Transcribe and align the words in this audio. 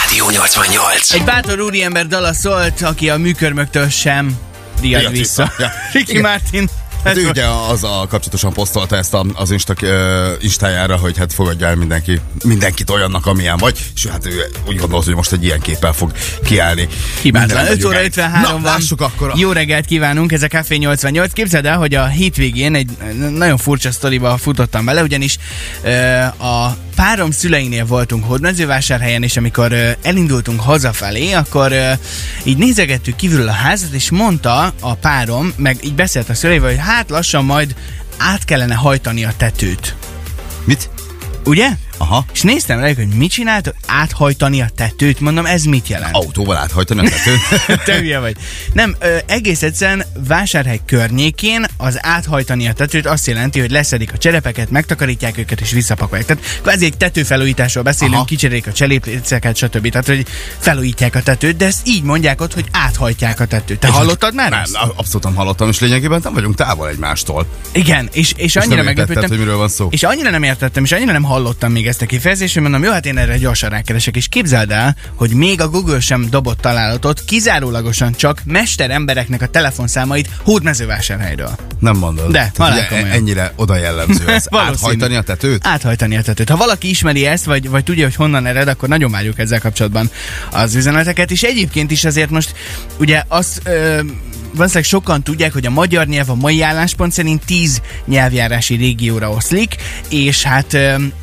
Rádió 0.00 0.30
88. 0.30 1.12
Egy 1.12 1.24
bátor 1.24 1.60
úriember 1.60 2.06
dala 2.06 2.32
szólt, 2.32 2.82
aki 2.82 3.10
a 3.10 3.16
műkörmöktől 3.16 3.88
sem 3.88 4.38
riad 4.80 5.10
vissza. 5.10 5.52
Ja. 5.58 5.72
Ricky. 5.92 6.20
Martin. 6.20 6.68
Hát 7.04 7.16
ő 7.16 7.28
ugye 7.28 7.44
az 7.44 7.84
a 7.84 8.06
kapcsolatosan 8.08 8.52
posztolta 8.52 8.96
ezt 8.96 9.14
a, 9.14 9.24
az 9.34 9.50
Insta, 9.50 9.74
uh, 9.82 9.88
Instájára, 10.40 10.96
hogy 10.96 11.18
hát 11.18 11.32
fogadja 11.32 11.66
el 11.66 11.74
mindenki, 11.74 12.20
mindenkit 12.44 12.90
olyannak, 12.90 13.26
amilyen 13.26 13.56
vagy, 13.56 13.78
és 13.94 14.06
hát 14.06 14.26
ő 14.26 14.50
úgy 14.66 14.76
gondolt, 14.76 15.04
hogy 15.04 15.14
most 15.14 15.32
egy 15.32 15.44
ilyen 15.44 15.60
képpel 15.60 15.92
fog 15.92 16.12
kiállni. 16.44 16.88
Hibátlan. 17.22 17.56
Minden 17.56 17.78
5 17.78 17.84
óra 17.84 17.94
jogáig. 17.94 18.06
53 18.06 18.62
Na, 18.62 18.70
van. 18.70 19.08
akkor. 19.08 19.30
A... 19.30 19.34
Jó 19.36 19.52
reggelt 19.52 19.84
kívánunk, 19.84 20.32
ez 20.32 20.42
a 20.42 20.46
Café 20.46 20.76
88. 20.76 21.32
Képzeld 21.32 21.66
el, 21.66 21.78
hogy 21.78 21.94
a 21.94 22.06
hétvégén 22.06 22.74
egy 22.74 22.90
nagyon 23.30 23.56
furcsa 23.56 23.92
sztoriba 23.92 24.36
futottam 24.36 24.84
bele, 24.84 25.02
ugyanis 25.02 25.38
ö, 25.82 25.90
a 26.22 26.76
párom 26.96 27.30
szüleinél 27.30 27.86
voltunk 27.86 28.24
Hódmezővásárhelyen, 28.24 29.22
és 29.22 29.36
amikor 29.36 29.72
ö, 29.72 29.90
elindultunk 30.02 30.60
hazafelé, 30.60 31.32
akkor 31.32 31.72
ö, 31.72 31.92
így 32.44 32.56
nézegettük 32.56 33.16
kívülről 33.16 33.48
a 33.48 33.52
házat, 33.52 33.92
és 33.92 34.10
mondta 34.10 34.72
a 34.80 34.94
párom, 34.94 35.52
meg 35.56 35.76
így 35.84 35.94
beszélt 35.94 36.28
a 36.28 36.34
szüleivel, 36.34 36.68
hogy 36.68 36.78
hát 36.94 37.10
lassan 37.10 37.44
majd 37.44 37.74
át 38.16 38.44
kellene 38.44 38.74
hajtani 38.74 39.24
a 39.24 39.32
tetőt. 39.36 39.96
Mit? 40.64 40.90
Ugye? 41.44 41.68
Aha. 42.04 42.24
És 42.32 42.42
néztem 42.42 42.80
rá, 42.80 42.94
hogy 42.94 43.08
mit 43.08 43.30
csinált, 43.30 43.74
áthajtani 43.86 44.60
a 44.60 44.68
tetőt, 44.76 45.20
mondom, 45.20 45.46
ez 45.46 45.62
mit 45.62 45.88
jelent? 45.88 46.14
Autóval 46.14 46.56
áthajtani 46.56 47.06
a 47.06 47.10
tetőn. 47.10 47.38
Te 47.84 47.98
hülye 47.98 48.18
vagy. 48.18 48.36
Nem, 48.72 48.96
ö, 48.98 49.16
egész 49.26 49.62
egyszerűen 49.62 50.04
vásárhely 50.28 50.80
környékén 50.86 51.64
az 51.76 51.98
áthajtani 52.00 52.68
a 52.68 52.72
tetőt 52.72 53.06
azt 53.06 53.26
jelenti, 53.26 53.60
hogy 53.60 53.70
leszedik 53.70 54.12
a 54.12 54.18
cserepeket, 54.18 54.70
megtakarítják 54.70 55.38
őket 55.38 55.60
és 55.60 55.70
visszapakolják. 55.70 56.26
Tehát 56.26 56.60
kvázi 56.62 56.84
egy 56.84 56.96
tetőfelújításról 56.96 57.84
beszélünk, 57.84 58.16
Aha. 58.16 58.24
kicserélik 58.24 58.66
a 58.66 58.72
cselépléceket, 58.72 59.56
stb. 59.56 59.88
Tehát, 59.90 60.06
hogy 60.06 60.26
felújítják 60.58 61.14
a 61.14 61.22
tetőt, 61.22 61.56
de 61.56 61.66
ezt 61.66 61.86
így 61.86 62.02
mondják 62.02 62.40
ott, 62.40 62.54
hogy 62.54 62.64
áthajtják 62.70 63.40
a 63.40 63.46
tetőt. 63.46 63.78
Te 63.78 63.88
hallottad 63.88 64.34
már 64.34 64.50
Nem, 64.50 64.60
ezt? 64.60 64.74
abszolút 64.74 65.22
nem 65.22 65.34
hallottam, 65.34 65.68
és 65.68 65.80
lényegében 65.80 66.20
nem 66.24 66.32
vagyunk 66.32 66.54
távol 66.54 66.88
egymástól. 66.88 67.46
Igen, 67.72 68.08
és, 68.12 68.32
és 68.36 68.44
És 68.44 68.56
annyira 68.56 68.82
meglepődtem. 68.82 69.88
És 69.90 70.02
annyira 70.02 70.30
nem 70.30 70.42
értettem, 70.42 70.84
és 70.84 70.92
annyira 70.92 71.12
nem 71.12 71.22
hallottam 71.22 71.72
még 71.72 71.86
ezt 71.86 72.02
a 72.04 72.06
kifejezést, 72.06 72.54
hogy 72.54 72.62
mondom, 72.62 72.82
jó, 72.82 72.90
hát 72.90 73.06
én 73.06 73.18
erre 73.18 73.38
gyorsan 73.38 73.70
rákeresek, 73.70 74.16
és 74.16 74.28
képzeld 74.28 74.70
el, 74.70 74.96
hogy 75.14 75.30
még 75.30 75.60
a 75.60 75.68
Google 75.68 76.00
sem 76.00 76.26
dobott 76.30 76.60
találatot, 76.60 77.24
kizárólagosan 77.24 78.12
csak 78.12 78.40
mester 78.44 78.90
embereknek 78.90 79.42
a 79.42 79.46
telefonszámait 79.46 80.28
hódmezővásárhelyről. 80.42 81.56
Nem 81.78 81.96
mondod. 81.96 82.30
De, 82.30 82.52
komolyan. 82.54 83.06
ennyire 83.06 83.52
oda 83.56 83.76
jellemző 83.76 84.28
ez. 84.36 84.46
Áthajtani 84.50 85.14
a 85.14 85.22
tetőt? 85.22 85.66
Áthajtani 85.66 86.16
a 86.16 86.22
tetőt. 86.22 86.48
Ha 86.48 86.56
valaki 86.56 86.88
ismeri 86.88 87.26
ezt, 87.26 87.44
vagy, 87.44 87.68
vagy 87.68 87.84
tudja, 87.84 88.04
hogy 88.04 88.14
honnan 88.14 88.46
ered, 88.46 88.68
akkor 88.68 88.88
nagyon 88.88 89.10
várjuk 89.10 89.38
ezzel 89.38 89.60
kapcsolatban 89.60 90.10
az 90.50 90.74
üzeneteket. 90.74 91.30
És 91.30 91.42
egyébként 91.42 91.90
is 91.90 92.04
azért 92.04 92.30
most 92.30 92.54
ugye 92.98 93.22
azt 93.28 93.60
ö, 93.64 94.00
valószínűleg 94.54 94.88
sokan 94.88 95.22
tudják, 95.22 95.52
hogy 95.52 95.66
a 95.66 95.70
magyar 95.70 96.06
nyelv 96.06 96.30
a 96.30 96.34
mai 96.34 96.62
álláspont 96.62 97.12
szerint 97.12 97.44
10 97.44 97.80
nyelvjárási 98.06 98.74
régióra 98.74 99.30
oszlik, 99.30 99.76
és 100.08 100.42
hát 100.42 100.76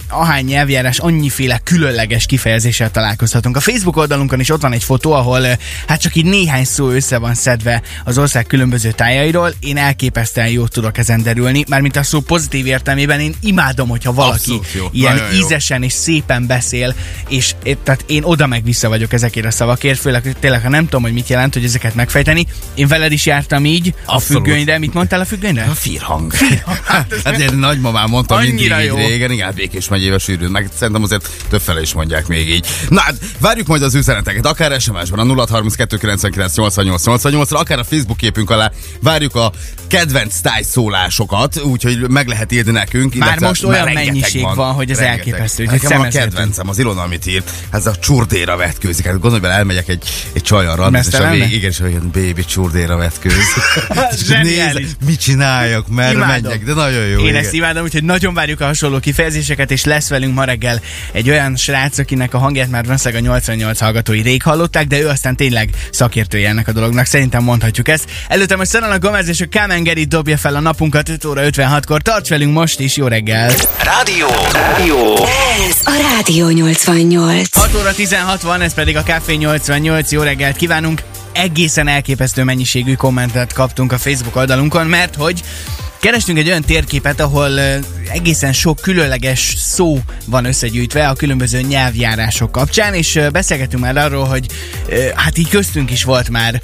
ahány 0.10 0.46
nyelvjárás 0.46 1.00
annyiféle 1.00 1.62
különleges 1.64 2.26
kifejezéssel 2.26 2.92
találkozhatunk. 2.92 3.56
A 3.56 3.60
Facebook 3.60 3.98
oldalunkon 3.98 4.40
is 4.40 4.50
ott 4.50 4.62
van 4.62 4.74
egy 4.74 4.84
fotó, 4.84 5.14
ahol 5.14 5.42
hát 5.88 6.02
csak 6.02 6.16
így 6.16 6.26
néhány 6.26 6.66
szó 6.66 6.90
össze 6.90 7.18
van 7.18 7.34
szedve 7.34 7.82
az 8.04 8.18
ország 8.18 8.46
különböző 8.46 8.92
tájairól. 8.92 9.54
Én 9.60 9.78
elképesztően 9.78 10.48
jót 10.48 10.72
tudok 10.72 10.98
ezen 10.98 11.24
derülni, 11.24 11.64
mármint 11.68 11.96
a 11.96 12.04
szó 12.04 12.20
pozitív 12.20 12.66
értelmében 12.68 13.20
én 13.20 13.36
imádom, 13.42 13.90
hogyha 13.90 14.14
valaki 14.14 14.60
ilyen 14.92 15.16
Nagyon 15.16 15.34
jó. 15.34 15.46
ízesen 15.46 15.84
és 15.84 15.94
szépen 15.94 16.48
beszél, 16.48 16.96
és 17.30 17.56
tehát 17.84 18.04
én 18.08 18.24
oda 18.24 18.48
meg 18.48 18.64
vissza 18.64 18.90
vagyok 18.90 19.14
ezekért 19.14 19.46
a 19.46 19.52
szavakért, 19.52 20.00
főleg 20.00 20.36
tényleg, 20.40 20.62
ha 20.62 20.70
nem 20.70 20.84
tudom, 20.84 21.02
hogy 21.02 21.14
mit 21.14 21.28
jelent, 21.28 21.54
hogy 21.54 21.64
ezeket 21.64 21.96
megfejteni. 21.96 22.46
Én 22.74 22.88
veled 22.88 23.12
is 23.12 23.21
jártam 23.26 23.66
így 23.66 23.94
a 24.06 24.14
Abszolút. 24.14 24.44
függönyre. 24.44 24.78
Mit 24.78 24.94
mondtál 24.94 25.20
a 25.20 25.26
függönyre? 25.26 25.64
A 25.64 25.74
firhang. 25.74 26.34
hát 27.24 27.40
én 27.40 27.54
nagymamám 27.54 28.10
mondta 28.10 28.38
mindig 28.38 28.72
Annyira 28.72 28.82
így 28.82 28.88
jó. 28.88 28.96
régen, 28.96 29.32
igen, 29.32 29.46
hát 29.46 29.56
Békés 29.56 29.88
megyébe 29.88 30.18
sűrűn, 30.18 30.52
meg 30.52 30.70
szerintem 30.78 31.04
azért 31.04 31.30
többfele 31.50 31.82
is 31.82 31.94
mondják 31.94 32.28
még 32.28 32.50
így. 32.50 32.68
Na 32.90 33.02
hát, 33.02 33.16
várjuk 33.40 33.68
majd 33.68 33.84
az 33.84 33.96
üzeneteket, 33.96 34.46
akár 34.46 34.82
SMS-ben 34.82 35.20
a 35.20 35.34
0632 35.34 35.98
99 35.98 36.56
88 36.56 37.02
88 37.04 37.52
akár 37.52 37.80
a 37.80 37.84
Facebook 37.84 38.18
képünk 38.18 38.50
alá 38.50 38.72
várjuk 39.02 39.36
a 39.36 39.52
kedvenc 39.88 40.40
tájszólásokat, 40.40 41.62
úgyhogy 41.62 42.10
meg 42.10 42.28
lehet 42.28 42.52
írni 42.52 42.72
nekünk. 42.72 43.16
Már 43.16 43.40
most 43.40 43.64
olyan 43.64 43.86
rengeteg 43.86 44.06
mennyiség 44.06 44.42
van, 44.56 44.74
hogy 44.74 44.92
ez 44.92 44.98
rengeteg. 44.98 45.28
elképesztő, 45.28 45.66
Nekem 45.66 46.02
a 46.02 46.08
kedvencem 46.08 46.70
az 46.70 46.80
Ilona, 46.80 47.02
amit 47.02 47.26
ír, 47.26 47.44
ez 47.72 47.86
a 47.86 47.96
csurdéra 47.96 48.58
vetkőzik. 48.58 49.06
Hát 49.06 49.20
gondolj 49.20 49.42
bele, 49.42 49.54
elmegyek 49.54 49.88
egy, 49.88 50.04
egy 50.34 50.42
csajjal 50.42 50.96
és 50.96 51.14
a 51.14 51.34
igen, 51.34 51.70
és 51.70 51.80
olyan 51.80 52.10
baby 52.14 52.46
csurdéra 52.46 52.96
vetkőz. 52.96 53.11
És 54.12 54.26
Zseniális. 54.26 54.74
nézem, 54.74 54.96
mit 55.06 55.20
csináljak, 55.20 55.88
merre 55.88 56.12
Imádom. 56.12 56.42
menjek, 56.42 56.64
de 56.64 56.74
nagyon 56.74 57.06
jó. 57.06 57.20
Én 57.20 57.26
igen. 57.28 57.36
ezt 57.36 57.54
imádom, 57.54 57.84
úgyhogy 57.84 58.04
nagyon 58.04 58.34
várjuk 58.34 58.62
a 58.62 58.66
hasonló 58.66 59.00
kifejezéseket, 59.00 59.72
és 59.72 59.84
lesz 59.84 60.10
velünk 60.10 60.34
ma 60.34 60.44
reggel 60.44 60.82
egy 61.12 61.30
olyan 61.30 61.56
srác, 61.56 61.98
akinek 61.98 62.34
a 62.34 62.38
hangját 62.38 62.70
már 62.70 62.86
valószínűleg 62.86 63.24
a 63.24 63.26
88 63.26 63.80
hallgatói 63.80 64.22
rég 64.22 64.44
hallották, 64.44 64.88
de 64.88 65.00
ő 65.00 65.08
aztán 65.08 65.36
tényleg 65.36 65.70
szakértője 65.92 66.50
ennek 66.50 66.68
a 66.68 66.72
dolognak, 66.72 67.06
szerintem 67.06 67.44
mondhatjuk 67.44 67.88
ezt. 67.88 68.06
Előtte 68.28 68.56
most 68.56 68.70
Szalana 68.70 69.00
Gomez 69.00 69.28
és 69.28 69.42
a 69.42 69.46
Kamengeri 69.52 70.04
dobja 70.04 70.38
fel 70.38 70.56
a 70.56 70.60
napunkat 70.60 71.10
5 71.10 71.26
óra 71.26 71.42
56-kor. 71.46 72.02
Tarts 72.02 72.30
velünk 72.30 72.54
most 72.54 72.80
is, 72.80 72.96
jó 72.96 73.08
reggel! 73.08 73.52
Rádió. 73.84 74.28
Rádió. 74.54 75.16
Ez 75.68 75.76
a 75.84 75.92
Rádió 76.16 76.50
88. 76.50 77.56
6 77.58 77.76
óra 77.76 77.94
16 77.94 78.42
van, 78.42 78.62
ez 78.62 78.74
pedig 78.74 78.98
a 78.98 79.04
Café 79.04 79.34
88. 79.36 80.12
Jó 80.12 80.22
reggelt 80.22 80.56
kívánunk! 80.56 81.02
Egészen 81.32 81.88
elképesztő 81.88 82.44
mennyiségű 82.44 82.94
kommentet 82.94 83.54
kaptunk 83.54 83.92
a 83.92 83.98
Facebook 83.98 84.36
oldalunkon, 84.36 84.88
mert 84.88 85.16
hogy 85.16 85.44
Kerestünk 86.02 86.38
egy 86.38 86.48
olyan 86.48 86.62
térképet, 86.62 87.20
ahol 87.20 87.60
egészen 88.12 88.54
sok 88.54 88.80
különleges 88.82 89.56
szó 89.58 90.00
van 90.26 90.46
összegyűjtve 90.46 91.10
a 91.10 91.14
különböző 91.14 91.62
nyelvjárások 91.62 92.52
kapcsán, 92.52 92.94
és 92.94 93.20
beszélgetünk 93.32 93.84
már 93.84 93.98
arról, 93.98 94.26
hogy 94.26 94.46
hát 95.16 95.38
így 95.38 95.50
köztünk 95.50 95.92
is 95.92 96.04
volt 96.04 96.30
már 96.30 96.62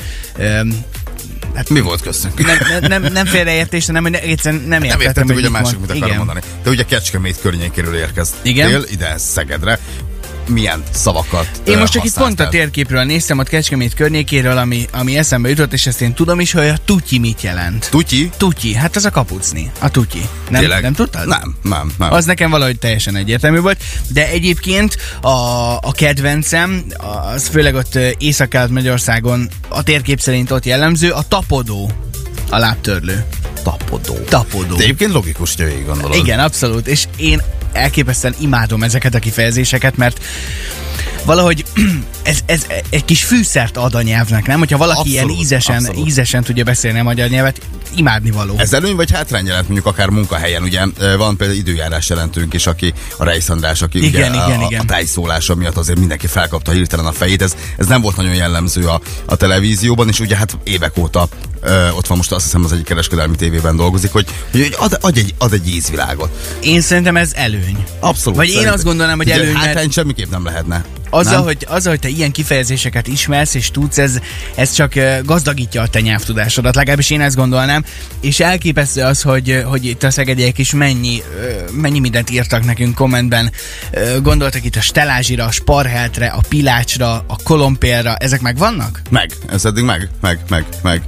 hát 1.56 1.70
Mi 1.70 1.80
volt 1.80 2.02
köztünk? 2.02 2.46
nem, 2.46 2.58
nem, 2.70 3.02
nem, 3.02 3.14
nem 3.14 3.26
félreértés, 3.26 3.86
hanem 3.86 4.06
egyszerűen 4.06 4.62
nem 4.62 4.82
Nem 4.84 5.00
értettem, 5.00 5.36
hogy 5.36 5.46
a 5.46 5.50
másik 5.50 5.80
mit 5.80 5.94
Igen. 5.94 6.18
mondani. 6.18 6.40
De 6.64 6.70
ugye 6.70 6.84
Kecskemét 6.84 7.40
környékéről 7.42 7.96
érkeztél 7.96 8.40
Igen. 8.44 8.84
ide 8.90 9.18
Szegedre. 9.18 9.80
Milyen 10.48 10.84
szavakat 10.92 11.50
Én 11.64 11.78
most 11.78 11.92
csak 11.92 12.04
itt 12.04 12.18
pont 12.18 12.40
a 12.40 12.50
térképről 12.50 13.04
néztem, 13.04 13.40
ott 13.40 13.50
Kecskemét 13.50 13.94
környékéről, 13.94 14.58
ami, 14.58 14.88
ami 14.92 15.18
eszembe 15.18 15.50
jutott, 15.50 15.74
és 15.74 15.86
ezt 15.88 16.02
én 16.02 16.14
tudom 16.14 16.40
is, 16.40 16.52
hogy 16.52 16.68
a 16.68 16.78
tutyi 16.86 17.20
mit 17.20 17.42
jelent. 17.42 17.88
Tutyi? 17.90 18.30
Tutyi, 18.38 18.74
hát 18.74 18.96
az 18.96 19.06
a 19.06 19.10
kapucni, 19.10 19.72
a 19.80 19.90
tutyi. 19.90 20.22
Nem, 20.50 20.62
Tényleg? 20.62 20.82
nem 20.82 20.94
tudtad? 20.94 21.28
Nem, 21.28 21.56
nem, 21.62 21.92
nem. 21.98 22.14
Az 22.14 22.26
nekem 22.26 22.50
valahogy 22.50 22.80
teljesen 22.80 23.16
egyértelmű 23.16 23.60
volt, 23.60 23.84
de 24.08 24.30
egyébként 24.30 24.98
a, 25.22 25.30
a 25.78 25.92
kedvencem, 25.92 26.86
az 27.34 27.48
főleg 27.48 27.76
ott 27.76 27.96
ö, 27.96 28.10
Észak-Kelet-Magyarországon 28.18 29.50
a 29.68 29.84
térkép 29.84 30.20
szerint 30.20 30.52
ott 30.52 30.66
jellemző, 30.66 31.12
a 31.12 31.22
tapodó, 31.28 31.92
a 32.50 32.58
lábtörlő. 32.58 33.26
tapodó. 33.64 34.18
Tapodó. 34.30 34.76
De 34.76 34.84
egyébként 34.84 35.12
logikus, 35.12 35.56
hogy 35.56 35.66
végig 35.66 35.86
gondolod. 35.86 36.16
Igen, 36.16 36.40
abszolút, 36.40 36.88
és 36.88 37.06
én 37.16 37.42
elképesztően 37.78 38.36
imádom 38.40 38.84
ezeket 38.84 39.16
a 39.16 39.20
kifejezéseket, 39.20 39.98
mert 39.98 40.20
valahogy 41.26 41.66
ez, 42.24 42.40
ez 42.46 42.66
egy 42.90 43.06
kis 43.06 43.24
fűszert 43.24 43.78
ad 43.78 43.96
a 43.96 44.02
nyelvnek, 44.02 44.48
nem? 44.48 44.60
Hogyha 44.60 44.78
valaki 44.78 45.00
Abszolút, 45.00 45.30
ilyen 45.30 45.42
ízesen, 45.42 45.76
abszolút. 45.76 46.08
ízesen 46.08 46.44
tudja 46.44 46.64
beszélni 46.64 47.00
a 47.00 47.04
magyar 47.04 47.30
nyelvet, 47.30 47.62
imádni 47.96 48.32
való. 48.32 48.56
Ez 48.58 48.74
előny 48.74 48.96
vagy 48.96 49.12
hátrány 49.12 49.46
jelent 49.46 49.66
mondjuk 49.66 49.88
akár 49.88 50.10
munkahelyen, 50.10 50.64
ugye 50.64 50.86
van 51.18 51.38
például 51.38 51.60
időjárás 51.60 52.10
jelentőnk 52.10 52.54
is, 52.54 52.68
aki 52.68 52.94
a 53.18 53.24
Reis 53.24 53.50
András, 53.50 53.82
aki 53.82 54.06
Igen, 54.06 54.32
ugye 54.32 54.44
igen, 54.46 54.60
a, 54.60 54.66
igen. 54.66 54.80
a 54.80 54.86
tájszólása 54.86 55.56
miatt 55.56 55.78
azért 55.78 56.00
mindenki 56.00 56.28
felkapta 56.28 56.72
hirtelen 56.72 57.06
a 57.06 57.12
fejét, 57.12 57.42
ez, 57.42 57.56
ez 57.78 57.88
nem 57.88 58.02
volt 58.02 58.16
nagyon 58.16 58.34
jellemző 58.34 58.88
a, 58.88 59.02
a 59.26 59.36
televízióban, 59.36 60.08
és 60.08 60.20
ugye 60.20 60.36
hát 60.36 60.58
évek 60.64 60.98
óta 60.98 61.28
ö, 61.68 61.90
ott 61.90 62.08
van 62.08 62.18
most 62.18 62.32
azt 62.32 62.44
hiszem 62.44 62.64
az 62.64 62.72
egyik 62.72 62.86
kereskedelmi 62.86 63.36
tévében 63.36 63.76
dolgozik, 63.76 64.12
hogy, 64.12 64.26
hogy 64.52 64.76
ad, 64.78 64.98
ad, 65.02 65.18
egy, 65.18 65.34
ad 65.38 65.54
egy 65.54 65.68
ízvilágot. 65.68 66.58
Én 66.62 66.82
szerintem 66.82 67.18
ez 67.18 67.32
előny. 67.36 67.84
Abszolút. 68.00 68.38
Vagy 68.38 68.46
én 68.46 68.52
szerintem. 68.52 68.76
azt 68.76 68.84
gondolnám, 68.84 69.18
hogy 69.18 69.26
Ugye 69.26 69.36
előny, 69.36 69.54
mert- 69.54 69.66
Hátrány 69.66 69.90
semmiképp 69.90 70.32
nem 70.32 70.44
lehetne. 70.46 70.86
Azzal 71.10 71.34
nem? 71.34 71.44
hogy, 71.44 71.66
azzal, 71.70 71.92
hogy 71.92 72.00
te 72.00 72.08
ilyen 72.08 72.32
kifejezéseket 72.32 73.08
ismersz 73.08 73.54
és 73.54 73.72
tudsz, 73.72 73.98
ez, 73.98 74.20
ez 74.56 74.72
csak 74.72 74.94
gazdagítja 75.24 75.82
a 75.82 75.88
te 75.88 76.00
nyelvtudásodat, 76.00 76.76
legalábbis 76.76 77.10
én 77.10 77.22
ezt 77.22 77.36
gondolnám. 77.36 77.86
És 78.22 78.40
elképesztő 78.40 79.02
az, 79.02 79.22
hogy, 79.22 79.64
hogy 79.66 79.86
itt 79.86 80.04
a 80.04 80.12
szegediek 80.12 80.58
is 80.58 80.74
mennyi, 80.74 81.22
mennyi 81.72 82.00
mindent 82.00 82.30
írtak 82.30 82.66
nekünk 82.66 82.96
kommentben. 82.96 83.52
Gondoltak 84.22 84.66
itt 84.66 84.76
a 84.76 84.82
stelázsira, 84.82 85.46
a 85.46 85.52
sparheltre, 85.52 86.28
a 86.28 86.42
pilácsra, 86.50 87.14
a 87.28 87.36
kolompélra, 87.44 88.16
ezek 88.16 88.42
meg 88.42 88.58
vannak? 88.58 89.02
Meg, 89.10 89.32
ez 89.50 89.66
eddig 89.66 89.84
meg, 89.84 90.10
meg, 90.22 90.40
meg, 90.50 90.66
meg. 90.84 91.02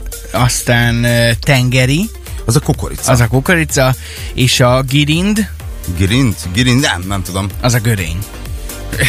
Aztán 0.49 1.05
tengeri, 1.39 2.09
Az 2.45 2.55
a 2.55 2.59
kukorica. 2.59 3.11
az 3.11 3.19
a 3.19 3.27
kukorica, 3.27 3.95
és 4.33 4.59
a 4.59 4.81
girind, 4.81 5.49
Girind? 5.97 6.35
Girind? 6.53 6.79
Nem, 6.81 7.03
nem 7.07 7.21
tudom. 7.23 7.47
az 7.61 7.73
a 7.73 7.79
görény. 7.79 8.17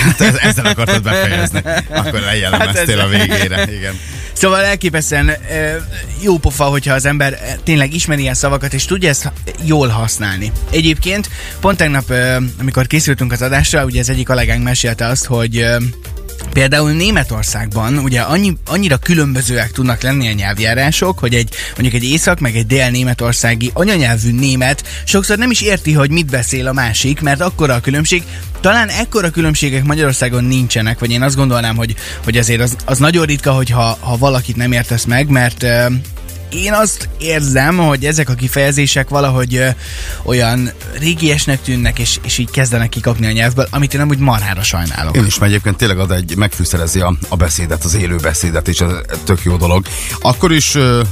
Hát 0.04 0.20
ez- 0.20 0.36
ezzel 0.36 0.66
akartad 0.66 1.02
befejezni. 1.02 1.62
Akkor 1.90 2.20
lejellemeztél 2.20 2.96
Hát 2.98 3.06
a 3.06 3.08
végére. 3.08 3.72
Igen. 3.72 3.98
Szóval 4.32 4.64
elképesztően 4.64 5.30
jó 6.22 6.38
pofa, 6.38 6.64
hogyha 6.64 6.94
az 6.94 7.04
ember 7.04 7.38
tényleg 7.64 7.94
ismeri 7.94 8.20
ilyen 8.22 8.34
szavakat, 8.34 8.72
és 8.74 8.84
tudja 8.84 9.08
ezt 9.08 9.32
jól 9.64 9.88
használni. 9.88 10.52
Egyébként 10.70 11.28
pont 11.60 11.76
tegnap, 11.76 12.12
amikor 12.60 12.86
készültünk 12.86 13.32
az 13.32 13.42
adásra, 13.42 13.84
ugye 13.84 14.00
az 14.00 14.08
egyik 14.08 14.26
kollégánk 14.26 14.62
mesélte 14.62 15.06
azt, 15.06 15.24
hogy 15.24 15.66
Például 16.52 16.90
Németországban 16.90 17.98
ugye 17.98 18.20
annyi, 18.20 18.56
annyira 18.66 18.96
különbözőek 18.96 19.70
tudnak 19.70 20.02
lenni 20.02 20.28
a 20.28 20.32
nyelvjárások, 20.32 21.18
hogy 21.18 21.34
egy 21.34 21.54
mondjuk 21.76 22.02
egy 22.02 22.10
észak 22.10 22.40
meg 22.40 22.56
egy 22.56 22.66
dél-németországi 22.66 23.70
anyanyelvű 23.74 24.32
német 24.32 24.84
sokszor 25.04 25.38
nem 25.38 25.50
is 25.50 25.60
érti, 25.60 25.92
hogy 25.92 26.10
mit 26.10 26.30
beszél 26.30 26.66
a 26.66 26.72
másik, 26.72 27.20
mert 27.20 27.40
akkora 27.40 27.74
a 27.74 27.80
különbség. 27.80 28.22
Talán 28.60 28.88
ekkora 28.88 29.30
különbségek 29.30 29.84
Magyarországon 29.84 30.44
nincsenek, 30.44 30.98
vagy 30.98 31.10
én 31.10 31.22
azt 31.22 31.36
gondolnám, 31.36 31.76
hogy, 31.76 31.94
hogy 32.24 32.36
azért 32.36 32.60
az, 32.60 32.76
az 32.84 32.98
nagyon 32.98 33.26
ritka, 33.26 33.52
hogyha 33.52 33.98
ha 34.00 34.16
valakit 34.16 34.56
nem 34.56 34.72
értesz 34.72 35.04
meg, 35.04 35.28
mert 35.28 35.66
én 36.50 36.72
azt 36.72 37.08
érzem, 37.18 37.76
hogy 37.76 38.04
ezek 38.04 38.28
a 38.28 38.34
kifejezések 38.34 39.08
valahogy 39.08 39.54
ö, 39.54 39.68
olyan 40.22 40.72
régiesnek 40.98 41.62
tűnnek, 41.62 41.98
és, 41.98 42.18
és 42.24 42.38
így 42.38 42.50
kezdenek 42.50 42.88
kikapni 42.88 43.26
a 43.26 43.32
nyelvből, 43.32 43.66
amit 43.70 43.94
én 43.94 44.00
amúgy 44.00 44.18
marhára 44.18 44.62
sajnálok. 44.62 45.16
Én 45.16 45.26
is, 45.26 45.38
mert 45.38 45.50
egyébként 45.52 45.76
tényleg 45.76 45.98
ad 45.98 46.10
egy, 46.10 46.36
megfűszerezi 46.36 47.00
a, 47.00 47.14
a 47.28 47.36
beszédet, 47.36 47.84
az 47.84 47.94
élő 47.94 48.16
beszédet, 48.16 48.68
és 48.68 48.80
ez 48.80 48.90
tök 49.24 49.42
jó 49.42 49.56
dolog. 49.56 49.86
Akkor 50.20 50.52
is 50.52 50.74
ö, 50.74 51.02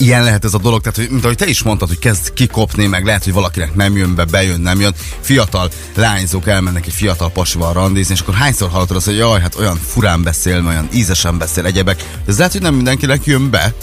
ilyen 0.00 0.24
lehet 0.24 0.44
ez 0.44 0.54
a 0.54 0.58
dolog, 0.58 0.80
tehát, 0.80 0.98
hogy, 0.98 1.10
mint 1.10 1.24
ahogy 1.24 1.36
te 1.36 1.46
is 1.46 1.62
mondtad, 1.62 1.88
hogy 1.88 1.98
kezd 1.98 2.32
kikopni, 2.32 2.86
meg 2.86 3.04
lehet, 3.04 3.24
hogy 3.24 3.32
valakinek 3.32 3.74
nem 3.74 3.96
jön 3.96 4.14
be, 4.14 4.24
bejön, 4.24 4.60
nem 4.60 4.80
jön. 4.80 4.94
Fiatal 5.20 5.70
lányzók 5.94 6.48
elmennek 6.48 6.86
egy 6.86 6.92
fiatal 6.92 7.30
pasival 7.30 7.72
randizni, 7.72 8.14
és 8.14 8.20
akkor 8.20 8.34
hányszor 8.34 8.70
hallottad 8.70 8.96
azt, 8.96 9.06
hogy 9.06 9.16
jaj, 9.16 9.40
hát 9.40 9.54
olyan 9.58 9.76
furán 9.86 10.22
beszél, 10.22 10.66
olyan 10.66 10.88
ízesen 10.92 11.38
beszél, 11.38 11.64
egyebek. 11.64 12.04
Ez 12.26 12.36
lehet, 12.36 12.52
hogy 12.52 12.62
nem 12.62 12.74
mindenkinek 12.74 13.24
jön 13.24 13.50
be. 13.50 13.74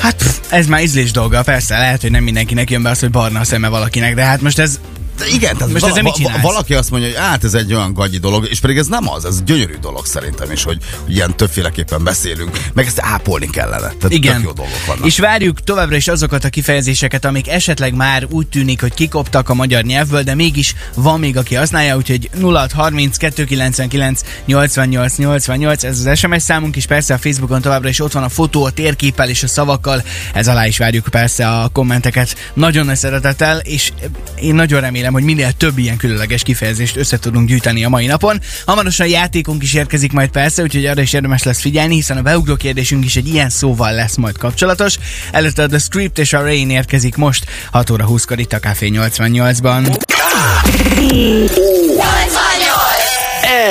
Hát 0.00 0.14
pff, 0.14 0.52
ez 0.52 0.66
már 0.66 0.82
ízlés 0.82 1.10
dolga, 1.10 1.42
persze, 1.42 1.78
lehet, 1.78 2.00
hogy 2.00 2.10
nem 2.10 2.22
mindenkinek 2.22 2.70
jön 2.70 2.82
be 2.82 2.90
az, 2.90 3.00
hogy 3.00 3.10
barna 3.10 3.40
a 3.40 3.44
szeme 3.44 3.68
valakinek, 3.68 4.14
de 4.14 4.24
hát 4.24 4.40
most 4.40 4.58
ez 4.58 4.80
igen, 5.26 5.56
tehát 5.56 5.72
Most 5.72 5.80
vala, 5.80 5.92
ezzel 5.92 6.02
mit 6.02 6.14
csinálsz? 6.14 6.42
valaki 6.42 6.74
azt 6.74 6.90
mondja, 6.90 7.08
hogy 7.08 7.18
hát 7.18 7.44
ez 7.44 7.54
egy 7.54 7.74
olyan 7.74 7.92
gagyi 7.92 8.18
dolog, 8.18 8.46
és 8.50 8.60
pedig 8.60 8.76
ez 8.76 8.86
nem 8.86 9.08
az, 9.08 9.24
ez 9.24 9.42
gyönyörű 9.42 9.74
dolog 9.80 10.06
szerintem 10.06 10.50
is, 10.50 10.62
hogy, 10.62 10.78
ilyen 11.08 11.36
többféleképpen 11.36 12.04
beszélünk, 12.04 12.58
meg 12.72 12.86
ezt 12.86 13.00
ápolni 13.00 13.50
kellene. 13.50 13.76
Tehát 13.78 14.10
Igen. 14.10 14.42
jó 14.42 14.52
dolgok 14.52 14.86
vannak. 14.86 15.06
És 15.06 15.18
várjuk 15.18 15.64
továbbra 15.64 15.96
is 15.96 16.08
azokat 16.08 16.44
a 16.44 16.48
kifejezéseket, 16.48 17.24
amik 17.24 17.48
esetleg 17.48 17.94
már 17.94 18.26
úgy 18.30 18.46
tűnik, 18.46 18.80
hogy 18.80 18.94
kikoptak 18.94 19.48
a 19.48 19.54
magyar 19.54 19.82
nyelvből, 19.82 20.22
de 20.22 20.34
mégis 20.34 20.74
van 20.94 21.18
még, 21.18 21.36
aki 21.36 21.54
használja, 21.54 21.96
úgyhogy 21.96 22.30
0630 22.40 23.16
299 23.16 24.20
88 24.46 25.16
88, 25.16 25.84
ez 25.84 26.04
az 26.04 26.18
SMS 26.18 26.42
számunk 26.42 26.76
is, 26.76 26.86
persze 26.86 27.14
a 27.14 27.18
Facebookon 27.18 27.60
továbbra 27.60 27.88
is 27.88 28.00
ott 28.00 28.12
van 28.12 28.22
a 28.22 28.28
fotó, 28.28 28.64
a 28.64 28.70
térképpel 28.70 29.28
és 29.28 29.42
a 29.42 29.48
szavakkal, 29.48 30.02
ez 30.34 30.48
alá 30.48 30.66
is 30.66 30.78
várjuk 30.78 31.08
persze 31.08 31.48
a 31.48 31.68
kommenteket 31.68 32.36
nagyon 32.54 32.86
nagy 32.86 32.96
szeretettel, 32.96 33.58
és 33.58 33.92
én 34.40 34.54
nagyon 34.54 34.80
remélem, 34.80 35.09
hogy 35.12 35.22
minél 35.22 35.52
több 35.52 35.78
ilyen 35.78 35.96
különleges 35.96 36.42
kifejezést 36.42 36.96
össze 36.96 37.18
tudunk 37.18 37.48
gyűjteni 37.48 37.84
a 37.84 37.88
mai 37.88 38.06
napon. 38.06 38.40
Hamarosan 38.66 39.06
játékunk 39.06 39.62
is 39.62 39.74
érkezik 39.74 40.12
majd 40.12 40.30
persze, 40.30 40.62
úgyhogy 40.62 40.86
arra 40.86 41.02
is 41.02 41.12
érdemes 41.12 41.42
lesz 41.42 41.60
figyelni, 41.60 41.94
hiszen 41.94 42.16
a 42.16 42.22
beugró 42.22 42.56
kérdésünk 42.56 43.04
is 43.04 43.16
egy 43.16 43.28
ilyen 43.28 43.50
szóval 43.50 43.94
lesz 43.94 44.16
majd 44.16 44.38
kapcsolatos. 44.38 44.98
Előtte 45.32 45.62
a 45.62 45.66
The 45.66 45.78
Script 45.78 46.18
és 46.18 46.32
a 46.32 46.42
Rain 46.42 46.70
érkezik 46.70 47.16
most 47.16 47.46
6 47.70 47.90
óra 47.90 48.06
20-kor 48.08 48.38
itt 48.38 48.52
a 48.52 48.58
Café 48.58 48.90
88-ban. 48.92 49.98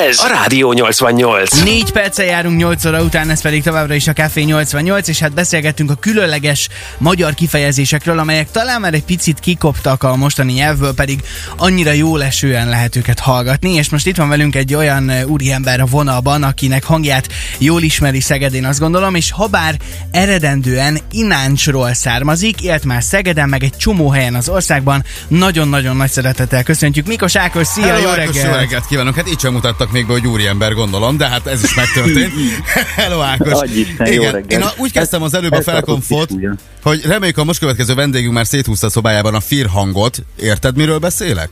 Ez 0.08 0.18
a 0.18 0.28
Rádió 0.28 0.72
88. 0.72 1.62
Négy 1.62 1.92
perccel 1.92 2.24
járunk 2.24 2.58
8 2.58 2.84
óra 2.84 3.02
után, 3.02 3.30
ez 3.30 3.42
pedig 3.42 3.62
továbbra 3.62 3.94
is 3.94 4.08
a 4.08 4.12
Café 4.12 4.42
88, 4.42 5.08
és 5.08 5.18
hát 5.18 5.32
beszélgettünk 5.32 5.90
a 5.90 5.94
különleges 5.94 6.68
magyar 6.98 7.34
kifejezésekről, 7.34 8.18
amelyek 8.18 8.50
talán 8.50 8.80
már 8.80 8.94
egy 8.94 9.04
picit 9.04 9.40
kikoptak 9.40 10.02
a 10.02 10.16
mostani 10.16 10.52
nyelvből, 10.52 10.94
pedig 10.94 11.20
annyira 11.56 11.92
jó 11.92 12.16
lesően 12.16 12.68
lehet 12.68 12.96
őket 12.96 13.18
hallgatni, 13.18 13.72
és 13.74 13.88
most 13.88 14.06
itt 14.06 14.16
van 14.16 14.28
velünk 14.28 14.54
egy 14.54 14.74
olyan 14.74 15.12
úriember 15.26 15.80
a 15.80 15.86
vonalban, 15.86 16.42
akinek 16.42 16.84
hangját 16.84 17.28
jól 17.58 17.82
ismeri 17.82 18.20
Szegedén, 18.20 18.64
azt 18.64 18.80
gondolom, 18.80 19.14
és 19.14 19.30
habár 19.30 19.76
eredendően 20.10 20.98
Ináncsról 21.10 21.94
származik, 21.94 22.62
élt 22.62 22.84
már 22.84 23.02
Szegeden, 23.02 23.48
meg 23.48 23.62
egy 23.62 23.76
csomó 23.76 24.10
helyen 24.10 24.34
az 24.34 24.48
országban, 24.48 25.04
nagyon-nagyon 25.28 25.96
nagy 25.96 26.10
szeretettel 26.10 26.62
köszöntjük. 26.62 27.06
Mikos 27.06 27.36
Ákos, 27.36 27.66
szia, 27.66 27.84
Hello, 27.84 28.00
jó 28.00 28.12
reggelt! 28.12 28.46
jó 28.46 28.52
reggelt 28.52 28.86
kívánok! 28.86 29.14
Hát 29.14 29.28
így 29.28 29.40
sem 29.40 29.52
mutattak 29.52 29.89
még 29.92 30.06
be, 30.06 30.12
hogy 30.12 30.26
úriember 30.26 30.74
gondolom, 30.74 31.16
de 31.16 31.28
hát 31.28 31.46
ez 31.46 31.62
is 31.62 31.74
megtörtént. 31.74 32.32
Hello 32.96 33.20
Ákos! 33.20 33.70
Isten, 33.70 34.06
Igen, 34.06 34.44
én 34.48 34.62
a, 34.62 34.72
úgy 34.76 34.92
kezdtem 34.92 35.22
az 35.22 35.34
előbb 35.34 35.52
a 35.52 35.62
felkonfot, 35.62 36.30
hogy 36.82 37.02
reméljük 37.04 37.38
a 37.38 37.44
most 37.44 37.58
következő 37.58 37.94
vendégünk 37.94 38.34
már 38.34 38.46
széthúzta 38.46 38.86
a 38.86 38.90
szobájában 38.90 39.34
a 39.34 39.40
fír 39.40 39.66
hangot. 39.66 40.22
Érted, 40.36 40.76
miről 40.76 40.98
beszélek? 40.98 41.48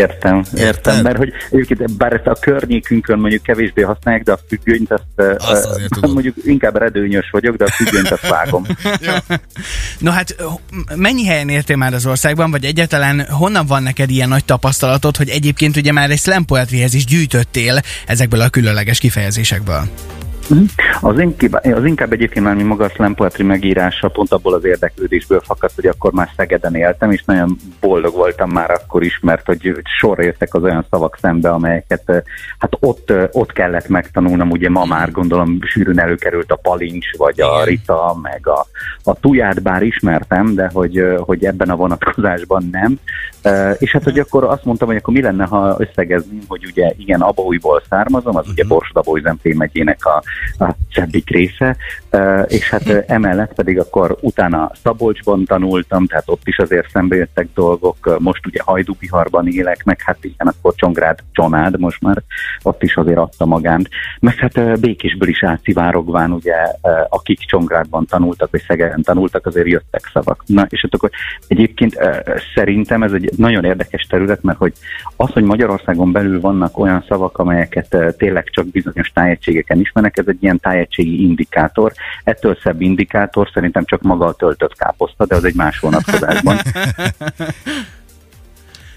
Értem, 0.00 0.42
értem, 0.56 1.02
mert 1.02 1.16
hogy 1.16 1.32
egyébként 1.50 1.96
bár 1.96 2.12
ezt 2.12 2.26
a 2.26 2.36
környékünkön 2.40 3.18
mondjuk 3.18 3.42
kevésbé 3.42 3.82
használják, 3.82 4.24
de 4.24 4.32
a 4.32 4.38
függönyt 4.48 4.92
azt, 4.92 5.38
Azt 5.38 5.64
azért 5.64 5.90
tudod. 5.90 6.12
mondjuk 6.12 6.36
inkább 6.44 6.76
redőnyös 6.76 7.30
vagyok, 7.30 7.56
de 7.56 7.64
a 7.64 7.70
függönyt 7.70 8.10
azt 8.10 8.28
vágom. 8.28 8.66
No 9.98 10.10
hát 10.10 10.36
mennyi 10.94 11.26
helyen 11.26 11.48
értél 11.48 11.76
már 11.76 11.94
az 11.94 12.06
országban, 12.06 12.50
vagy 12.50 12.64
egyáltalán 12.64 13.26
honnan 13.28 13.66
van 13.66 13.82
neked 13.82 14.10
ilyen 14.10 14.28
nagy 14.28 14.44
tapasztalatod, 14.44 15.16
hogy 15.16 15.28
egyébként 15.28 15.76
ugye 15.76 15.92
már 15.92 16.10
egy 16.10 16.18
slam 16.18 16.44
is 16.70 17.04
gyűjtöttél 17.04 17.80
ezekből 18.06 18.40
a 18.40 18.48
különleges 18.48 18.98
kifejezésekből? 18.98 19.88
Mhm. 20.50 20.64
Az 21.00 21.18
inkább, 21.18 21.64
az 21.64 21.84
inkább 21.84 22.12
egyébként 22.12 22.44
már 22.44 22.54
mi 22.54 22.62
maga 22.62 22.84
a 22.84 22.88
slam 22.88 23.14
poetry 23.14 23.42
megírása 23.42 24.08
pont 24.08 24.32
abból 24.32 24.54
az 24.54 24.64
érdeklődésből 24.64 25.40
fakadt, 25.40 25.74
hogy 25.74 25.86
akkor 25.86 26.12
már 26.12 26.30
Szegeden 26.36 26.74
éltem, 26.74 27.10
és 27.10 27.22
nagyon 27.24 27.56
boldog 27.80 28.14
voltam 28.14 28.50
már 28.50 28.70
akkor 28.70 29.02
is, 29.02 29.18
mert 29.22 29.46
hogy 29.46 29.72
sorra 29.98 30.22
jöttek 30.22 30.54
az 30.54 30.62
olyan 30.62 30.86
szavak 30.90 31.18
szembe, 31.20 31.50
amelyeket 31.50 32.02
eh, 32.06 32.22
hát 32.58 32.76
ott, 32.80 33.10
eh, 33.10 33.28
ott 33.32 33.52
kellett 33.52 33.88
megtanulnom, 33.88 34.50
ugye 34.50 34.68
ma 34.68 34.84
már 34.84 35.10
gondolom 35.10 35.58
sűrűn 35.62 36.00
előkerült 36.00 36.50
a 36.50 36.56
palincs, 36.62 37.16
vagy 37.16 37.40
a 37.40 37.64
rita, 37.64 38.18
meg 38.22 38.48
a, 38.48 38.66
a 39.02 39.14
tuját 39.14 39.62
bár 39.62 39.82
ismertem, 39.82 40.54
de 40.54 40.70
hogy, 40.72 40.98
eh, 40.98 41.16
hogy 41.18 41.44
ebben 41.44 41.70
a 41.70 41.76
vonatkozásban 41.76 42.68
nem. 42.72 42.98
És 43.78 43.92
hát, 43.92 44.02
hogy 44.02 44.18
akkor 44.18 44.44
azt 44.44 44.64
mondtam, 44.64 44.88
hogy 44.88 44.96
akkor 44.96 45.14
mi 45.14 45.22
lenne, 45.22 45.44
ha 45.44 45.76
összegezném, 45.78 46.42
hogy 46.48 46.64
ugye 46.64 46.92
igen, 46.96 47.20
Abaújból 47.20 47.82
származom, 47.88 48.36
az 48.36 48.48
ugye 48.48 48.64
Borsod-Abaúj 48.64 49.20
Zemplén 49.20 49.56
megyének 49.56 50.04
a, 50.04 50.22
a 50.64 50.74
szebbik 50.92 51.30
része, 51.30 51.76
és 52.46 52.70
hát 52.70 52.88
eh, 52.88 53.04
emellett 53.06 53.54
pedig 53.54 53.78
akkor 53.78 54.16
utána 54.20 54.70
Szabolcsban 54.82 55.44
tanultam, 55.44 56.06
tehát 56.06 56.28
ott 56.28 56.42
is 56.44 56.58
azért 56.58 56.90
szembe 56.90 57.16
jöttek 57.16 57.48
dolgok, 57.54 58.18
most 58.18 58.46
ugye 58.46 58.60
Hajdúbiharban 58.64 59.48
élek, 59.48 59.84
meg 59.84 60.00
hát 60.04 60.18
igen, 60.20 60.46
akkor 60.46 60.74
Csongrád, 60.74 61.18
Csanád 61.32 61.78
most 61.78 62.00
már, 62.00 62.22
ott 62.62 62.82
is 62.82 62.96
azért 62.96 63.18
adta 63.18 63.46
magánt, 63.46 63.88
meg 64.20 64.34
hát 64.34 64.80
Békésből 64.80 65.28
is 65.28 65.44
átszivárogván, 65.44 66.32
ugye, 66.32 66.54
akik 67.08 67.38
Csongrádban 67.38 68.06
tanultak, 68.06 68.50
vagy 68.50 68.64
Szegeden 68.66 69.02
tanultak, 69.02 69.46
azért 69.46 69.66
jöttek 69.66 70.10
szavak. 70.12 70.42
Na, 70.46 70.66
és 70.68 70.80
hát 70.80 70.94
akkor 70.94 71.10
egyébként 71.48 71.98
szerintem 72.54 73.02
ez 73.02 73.12
egy 73.12 73.29
nagyon 73.36 73.64
érdekes 73.64 74.02
terület, 74.02 74.42
mert 74.42 74.58
hogy 74.58 74.72
az, 75.16 75.30
hogy 75.30 75.42
Magyarországon 75.42 76.12
belül 76.12 76.40
vannak 76.40 76.78
olyan 76.78 77.04
szavak, 77.08 77.38
amelyeket 77.38 77.94
eh, 77.94 78.12
tényleg 78.18 78.50
csak 78.50 78.66
bizonyos 78.66 79.08
tájegységeken 79.08 79.80
ismernek, 79.80 80.18
ez 80.18 80.26
egy 80.28 80.42
ilyen 80.42 80.60
tájegységi 80.60 81.22
indikátor. 81.22 81.92
Ettől 82.24 82.58
szebb 82.62 82.80
indikátor 82.80 83.50
szerintem 83.52 83.84
csak 83.84 84.02
maga 84.02 84.26
a 84.26 84.32
töltött 84.32 84.76
káposzta, 84.76 85.26
de 85.26 85.34
az 85.34 85.44
egy 85.44 85.54
más 85.54 85.78
vonatkozásban. 85.78 86.56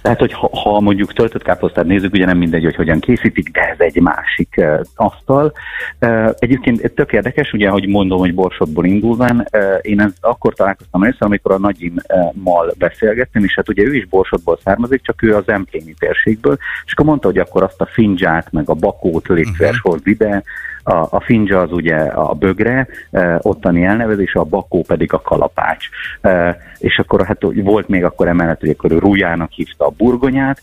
Tehát, 0.03 0.19
hogy 0.19 0.33
ha, 0.33 0.49
ha 0.57 0.79
mondjuk 0.79 1.13
töltött 1.13 1.43
káposztát 1.43 1.85
nézzük, 1.85 2.13
ugye 2.13 2.25
nem 2.25 2.37
mindegy, 2.37 2.63
hogy 2.63 2.75
hogyan 2.75 2.99
készítik, 2.99 3.49
de 3.49 3.61
ez 3.61 3.79
egy 3.79 4.01
másik 4.01 4.53
uh, 4.57 4.79
asztal. 4.95 5.53
Uh, 6.01 6.29
egyébként 6.39 6.93
tök 6.93 7.11
érdekes, 7.13 7.53
ugye, 7.53 7.69
hogy 7.69 7.87
mondom, 7.87 8.19
hogy 8.19 8.33
Borsodból 8.33 8.85
indulván, 8.85 9.47
uh, 9.51 9.63
én 9.81 10.01
ezt 10.01 10.17
akkor 10.21 10.53
találkoztam 10.53 11.03
először, 11.03 11.23
amikor 11.23 11.51
a 11.51 11.57
nagyimmal 11.59 12.73
beszélgettem, 12.77 13.43
és 13.43 13.53
hát 13.55 13.69
ugye 13.69 13.83
ő 13.83 13.95
is 13.95 14.07
Borsodból 14.07 14.59
származik, 14.63 15.01
csak 15.03 15.23
ő 15.23 15.35
az 15.35 15.47
Empléni 15.49 15.93
térségből, 15.99 16.57
és 16.85 16.93
akkor 16.93 17.05
mondta, 17.05 17.27
hogy 17.27 17.37
akkor 17.37 17.63
azt 17.63 17.81
a 17.81 17.89
findzsát, 17.91 18.51
meg 18.51 18.69
a 18.69 18.73
bakót 18.73 19.27
létszeres 19.27 19.77
uh-huh. 19.77 19.91
hozd 19.91 20.07
ide, 20.07 20.43
a, 20.83 20.93
a 20.93 21.21
findzsa 21.25 21.59
az 21.61 21.71
ugye 21.71 21.95
a 21.95 22.33
bögre, 22.33 22.87
e, 23.11 23.39
ottani 23.41 23.83
elnevezés, 23.83 24.33
a 24.33 24.43
bakó 24.43 24.81
pedig 24.81 25.13
a 25.13 25.21
kalapács. 25.21 25.85
E, 26.21 26.57
és 26.77 26.97
akkor 26.97 27.25
hát 27.25 27.37
volt 27.55 27.87
még 27.87 28.03
akkor 28.03 28.27
emellett, 28.27 28.59
hogy 28.59 28.69
akkor 28.69 28.91
rújának 28.91 29.51
hívta 29.51 29.85
a 29.85 29.93
burgonyát, 29.97 30.61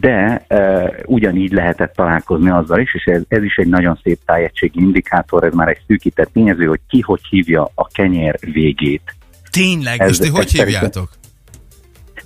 de 0.00 0.44
e, 0.48 0.90
ugyanígy 1.06 1.52
lehetett 1.52 1.94
találkozni 1.94 2.50
azzal 2.50 2.80
is, 2.80 2.94
és 2.94 3.04
ez, 3.04 3.22
ez 3.28 3.42
is 3.42 3.56
egy 3.56 3.68
nagyon 3.68 3.98
szép 4.02 4.18
tájegységi 4.24 4.80
indikátor, 4.80 5.44
ez 5.44 5.54
már 5.54 5.68
egy 5.68 5.80
szűkített 5.86 6.30
tényező, 6.32 6.64
hogy 6.66 6.80
ki 6.88 7.00
hogy 7.00 7.20
hívja 7.30 7.70
a 7.74 7.86
kenyer 7.86 8.38
végét. 8.40 9.14
Tényleg? 9.50 10.00
Ez- 10.00 10.10
És 10.10 10.18
ti 10.18 10.28
hogy 10.28 10.50
hívjátok? 10.50 11.08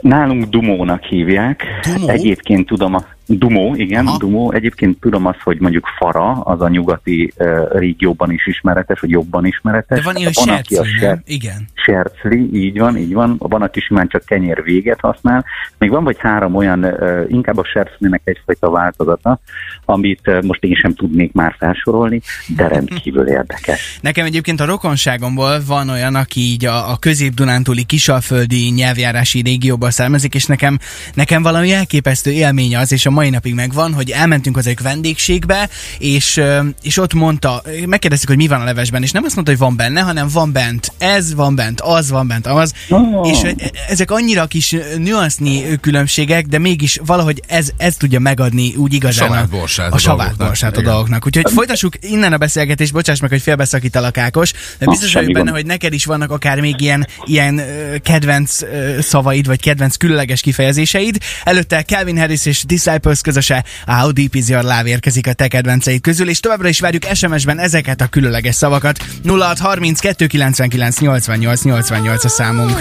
Nálunk 0.00 0.44
Dumónak 0.44 1.02
hívják. 1.02 1.64
Dumó? 1.94 2.08
Egyébként 2.08 2.66
tudom, 2.66 2.94
a, 2.94 3.04
Dumó, 3.26 3.74
igen, 3.74 4.06
Aha. 4.06 4.16
Dumó. 4.18 4.52
Egyébként 4.52 5.00
tudom 5.00 5.26
azt, 5.26 5.40
hogy 5.40 5.60
mondjuk 5.60 5.86
Fara, 5.98 6.30
az 6.30 6.60
a 6.60 6.68
nyugati 6.68 7.32
uh, 7.36 7.70
régióban 7.72 8.30
is 8.30 8.46
ismeretes, 8.46 9.00
vagy 9.00 9.10
jobban 9.10 9.46
ismeretes. 9.46 9.98
De 9.98 10.04
van 10.04 10.16
ilyen, 10.16 10.30
Van, 10.34 10.48
aki 10.48 10.74
a 10.74 10.84
sercli, 10.84 10.98
ser- 10.98 11.10
nem? 11.10 11.22
Igen. 11.26 11.68
Sercli, 11.74 12.48
így 12.52 12.78
van, 12.78 12.96
így 12.96 13.12
van. 13.12 13.36
Van, 13.38 13.62
aki 13.62 13.80
simán 13.80 14.08
csak 14.08 14.24
kenyér 14.24 14.62
véget 14.62 15.00
használ. 15.00 15.44
Még 15.78 15.90
van 15.90 16.04
vagy 16.04 16.16
három 16.18 16.54
olyan, 16.54 16.84
uh, 16.84 17.24
inkább 17.28 17.58
a 17.58 17.64
serclinek 17.64 18.20
egyfajta 18.24 18.70
változata, 18.70 19.40
amit 19.84 20.20
uh, 20.26 20.42
most 20.42 20.62
én 20.62 20.74
sem 20.74 20.94
tudnék 20.94 21.32
már 21.32 21.54
felsorolni, 21.58 22.20
de 22.56 22.68
rendkívül 22.68 23.26
érdekes. 23.26 23.98
Nekem 24.00 24.24
egyébként 24.24 24.60
a 24.60 24.64
rokonságomból 24.64 25.58
van 25.66 25.88
olyan, 25.88 26.14
aki 26.14 26.40
így 26.40 26.64
a, 26.64 26.90
a 26.90 26.96
közép-dunántúli 26.96 27.84
kisalföldi 27.84 28.70
nyelvjárási 28.70 29.40
régióból 29.40 29.90
származik, 29.90 30.34
és 30.34 30.46
nekem, 30.46 30.78
nekem 31.14 31.42
valami 31.42 31.72
elképesztő 31.72 32.30
élmény 32.30 32.76
az, 32.76 32.92
és 32.92 33.06
a 33.06 33.10
mai 33.14 33.30
napig 33.30 33.54
megvan, 33.54 33.92
hogy 33.94 34.10
elmentünk 34.10 34.54
hozzájuk 34.56 34.80
vendégségbe, 34.80 35.68
és, 35.98 36.40
és 36.82 36.98
ott 36.98 37.14
mondta, 37.14 37.62
megkérdeztük, 37.86 38.28
hogy 38.28 38.36
mi 38.38 38.46
van 38.46 38.60
a 38.60 38.64
levesben, 38.64 39.02
és 39.02 39.10
nem 39.10 39.24
azt 39.24 39.34
mondta, 39.34 39.52
hogy 39.52 39.60
van 39.60 39.76
benne, 39.76 40.00
hanem 40.00 40.28
van 40.32 40.52
bent 40.52 40.92
ez, 40.98 41.34
van 41.34 41.54
bent 41.54 41.80
az, 41.80 42.10
van 42.10 42.26
bent 42.26 42.46
az, 42.46 42.72
Oh. 42.88 43.28
és 43.28 43.54
ezek 43.88 44.10
annyira 44.10 44.46
kis 44.46 44.76
nüansznyi 44.98 45.62
különbségek, 45.80 46.46
de 46.46 46.58
mégis 46.58 46.98
valahogy 47.06 47.42
ez, 47.46 47.68
ez 47.76 47.96
tudja 47.96 48.18
megadni 48.20 48.74
úgy 48.76 48.92
igazán 48.92 49.28
Savát 49.28 49.44
a, 49.44 49.48
borsát 49.56 49.92
a 49.92 49.94
a 49.94 49.98
savát 49.98 50.18
dolgoknak. 50.18 50.46
borsát 50.46 50.76
a 50.76 50.80
Igen. 50.80 50.90
dolgoknak. 50.90 51.26
Úgyhogy 51.26 51.52
folytassuk 51.52 51.94
innen 52.00 52.32
a 52.32 52.36
beszélgetést, 52.36 52.92
bocsáss 52.92 53.20
meg, 53.20 53.30
hogy 53.30 53.42
félbeszakítalak 53.42 54.18
Ákos, 54.18 54.52
de 54.78 54.86
biztos 54.86 55.12
vagyok 55.12 55.32
benne, 55.32 55.44
gond. 55.44 55.56
hogy 55.56 55.66
neked 55.66 55.92
is 55.92 56.04
vannak 56.04 56.30
akár 56.30 56.60
még 56.60 56.80
ilyen, 56.80 57.06
ilyen 57.24 57.60
kedvenc 58.02 58.58
szavaid, 59.00 59.46
vagy 59.46 59.60
kedvenc 59.60 59.96
különleges 59.96 60.40
kifejezéseid. 60.40 61.18
Előtte 61.44 61.82
Calvin 61.82 62.18
Harris 62.18 62.46
és 62.46 62.64
Disciples 63.04 63.20
közöse 63.20 63.64
a 63.86 63.94
How 63.94 64.12
Deep 64.12 64.34
Is 64.34 64.48
Your 64.48 64.62
Love 64.62 64.84
érkezik 64.84 65.26
a 65.26 65.32
te 65.32 65.48
kedvenceid 65.48 66.00
közül, 66.00 66.28
és 66.28 66.40
továbbra 66.40 66.68
is 66.68 66.80
várjuk 66.80 67.02
SMS-ben 67.14 67.58
ezeket 67.58 68.00
a 68.00 68.06
különleges 68.06 68.54
szavakat. 68.54 69.04
0630 69.24 70.00
299 70.00 70.98
88 70.98 71.62
88 71.62 72.24
a 72.24 72.28
számunk. 72.28 72.78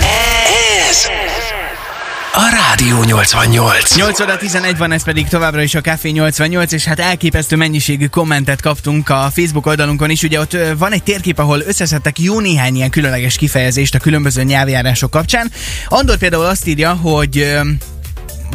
Ez 0.89 1.07
a 2.35 2.49
Rádió 2.49 3.03
88. 3.03 3.95
8 3.95 4.19
óra 4.19 4.37
11 4.37 4.77
van, 4.77 4.91
ez 4.91 5.03
pedig 5.03 5.27
továbbra 5.27 5.61
is 5.61 5.75
a 5.75 5.81
Café 5.81 6.09
88, 6.09 6.71
és 6.71 6.85
hát 6.85 6.99
elképesztő 6.99 7.55
mennyiségű 7.55 8.05
kommentet 8.07 8.61
kaptunk 8.61 9.09
a 9.09 9.31
Facebook 9.33 9.65
oldalunkon 9.65 10.09
is. 10.09 10.23
Ugye 10.23 10.39
ott 10.39 10.57
van 10.77 10.91
egy 10.91 11.03
térkép, 11.03 11.39
ahol 11.39 11.59
összeszedtek 11.59 12.19
jó 12.19 12.39
néhány 12.39 12.75
ilyen 12.75 12.89
különleges 12.89 13.35
kifejezést 13.35 13.95
a 13.95 13.99
különböző 13.99 14.43
nyelvjárások 14.43 15.11
kapcsán. 15.11 15.51
Andor 15.87 16.17
például 16.17 16.45
azt 16.45 16.67
írja, 16.67 16.93
hogy 16.93 17.57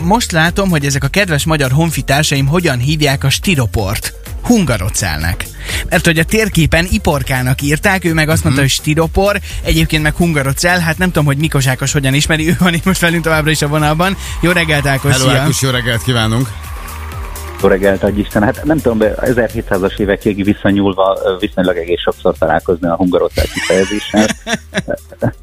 most 0.02 0.32
látom, 0.32 0.70
hogy 0.70 0.84
ezek 0.84 1.04
a 1.04 1.08
kedves 1.08 1.44
magyar 1.44 1.70
honfitársaim 1.70 2.46
hogyan 2.46 2.78
hívják 2.78 3.24
a 3.24 3.30
stiroport. 3.30 4.12
Hungarocelnek. 4.42 5.44
Mert 5.88 6.04
hogy 6.04 6.18
a 6.18 6.24
térképen 6.24 6.86
iporkának 6.90 7.62
írták, 7.62 8.04
ő 8.04 8.14
meg 8.14 8.28
azt 8.28 8.44
mondta, 8.44 8.60
hogy 8.60 8.70
stiropor, 8.70 9.40
egyébként 9.62 10.02
meg 10.02 10.14
hungarocel, 10.14 10.78
hát 10.78 10.98
nem 10.98 11.08
tudom, 11.08 11.24
hogy 11.24 11.36
Mikos 11.36 11.66
Ákos 11.66 11.92
hogyan 11.92 12.14
ismeri, 12.14 12.48
ő 12.48 12.56
van 12.58 12.74
itt 12.74 12.84
most 12.84 13.00
velünk 13.00 13.22
továbbra 13.22 13.50
is 13.50 13.62
a 13.62 13.68
vonalban. 13.68 14.16
Jó 14.40 14.50
reggelt, 14.50 14.86
Ákos, 14.86 15.12
Hello, 15.12 15.28
szia! 15.28 15.40
Ákos, 15.40 15.62
jó 15.62 15.70
reggelt 15.70 16.02
kívánunk! 16.02 16.48
Jó 17.62 17.68
reggelt, 17.68 18.02
adj 18.02 18.20
Isten. 18.20 18.42
Hát 18.42 18.64
nem 18.64 18.78
tudom, 18.80 18.98
de 18.98 19.14
1700-as 19.20 19.98
évekig 19.98 20.44
visszanyúlva 20.44 21.18
viszonylag 21.38 21.76
egész 21.76 22.00
sokszor 22.00 22.34
találkozni 22.38 22.88
a 22.88 22.96
hungarocell 22.96 23.46
kifejezéssel. 23.52 24.26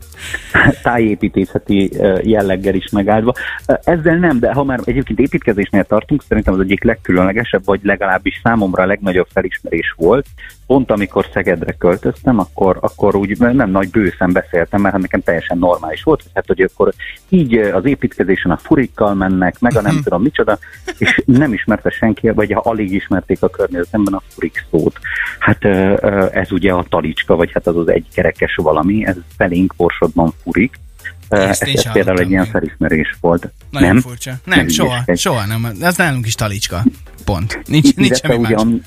tájépítészeti 0.84 1.92
jelleggel 2.22 2.76
is 2.76 2.90
megáldva. 2.90 3.34
Ezzel 3.66 4.16
nem, 4.16 4.40
de 4.40 4.54
ha 4.54 4.64
már 4.64 4.80
egyébként 4.84 5.20
építkezésnél 5.20 5.84
tartunk, 5.84 6.24
szerintem 6.28 6.54
az 6.54 6.60
egyik 6.60 6.84
legkülönlegesebb, 6.84 7.66
vagy 7.66 7.80
legalábbis 7.84 8.40
számomra 8.44 8.84
a 8.84 8.86
legnagyobb 8.86 9.28
felismerés 9.34 9.94
volt. 9.98 10.26
Pont 10.68 10.92
amikor 10.92 11.26
Szegedre 11.34 11.72
költöztem, 11.72 12.40
akkor, 12.40 12.78
akkor 12.82 13.16
úgy 13.16 13.38
nem 13.40 13.70
nagy 13.70 13.90
bőszen 13.90 14.32
beszéltem, 14.32 14.82
mert 14.82 14.94
hát 14.94 15.02
nekem 15.02 15.22
teljesen 15.22 15.58
normális 15.58 16.04
volt, 16.04 16.24
hát, 16.34 16.48
hogy 16.48 16.62
akkor 16.62 16.94
így 17.30 17.58
az 17.58 17.86
építkezésen 17.86 18.52
a 18.52 18.58
furikkal 18.58 19.14
mennek, 19.14 19.60
meg 19.60 19.76
a 19.76 19.82
nem 19.82 20.00
tudom 20.04 20.22
micsoda, 20.22 20.58
és 20.98 21.22
nem 21.26 21.54
ismerte 21.54 21.90
senki, 21.90 22.30
vagy 22.30 22.52
ha 22.52 22.60
alig 22.60 22.92
ismerték 22.92 23.42
a 23.42 23.50
környezetemben 23.50 24.14
a 24.14 24.22
furik 24.28 24.66
szót. 24.72 25.00
Hát 25.40 25.66
ez 26.34 26.52
ugye 26.52 26.72
a 26.72 26.86
talicska, 26.90 27.36
vagy 27.36 27.52
hát 27.54 27.68
az 27.68 27.78
az 27.78 27.90
egykerekes 27.90 28.56
valami, 28.56 29.06
ez 29.06 29.16
felénk 29.38 29.74
Borsodban 29.78 30.34
furik. 30.46 30.80
Ö, 31.30 31.36
Ezt 31.36 31.62
Ez, 31.62 31.68
én 31.68 31.75
ez 31.75 31.82
sem 31.82 31.92
például 31.94 32.20
egy 32.20 32.30
ilyen 32.30 32.46
felismerés 32.46 33.16
volt. 33.22 33.52
Nagyon 33.70 33.88
nem? 33.88 34.00
furcsa. 34.02 34.32
Nem, 34.46 34.58
Nem 34.58 34.68
soha, 34.68 34.94
ügyeskedj. 34.94 35.20
soha 35.20 35.46
nem. 35.46 35.68
Az 35.82 35.96
nálunk 35.98 36.25
is 36.28 36.36
talicska. 36.36 36.84
Pont. 37.25 37.60
Nincs, 37.66 37.96
nincs 37.96 38.20
semmi 38.20 38.38
más. 38.38 38.52
ami, 38.52 38.82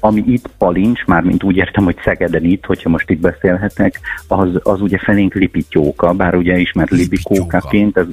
ami 0.00 0.22
itt 0.26 0.46
palincs, 0.58 1.04
már 1.04 1.22
mint 1.22 1.42
úgy 1.42 1.56
értem, 1.56 1.84
hogy 1.84 1.96
Szegeden 2.04 2.44
itt, 2.44 2.64
hogyha 2.64 2.88
most 2.88 3.10
itt 3.10 3.20
beszélhetek, 3.20 4.00
az, 4.26 4.48
az 4.62 4.80
ugye 4.80 4.98
felénk 4.98 5.34
lipityóka, 5.34 6.12
bár 6.12 6.34
ugye 6.34 6.58
ismert 6.58 6.90
Lipityóka. 6.90 7.30
libikókaként, 7.34 7.96
ez, 7.96 8.06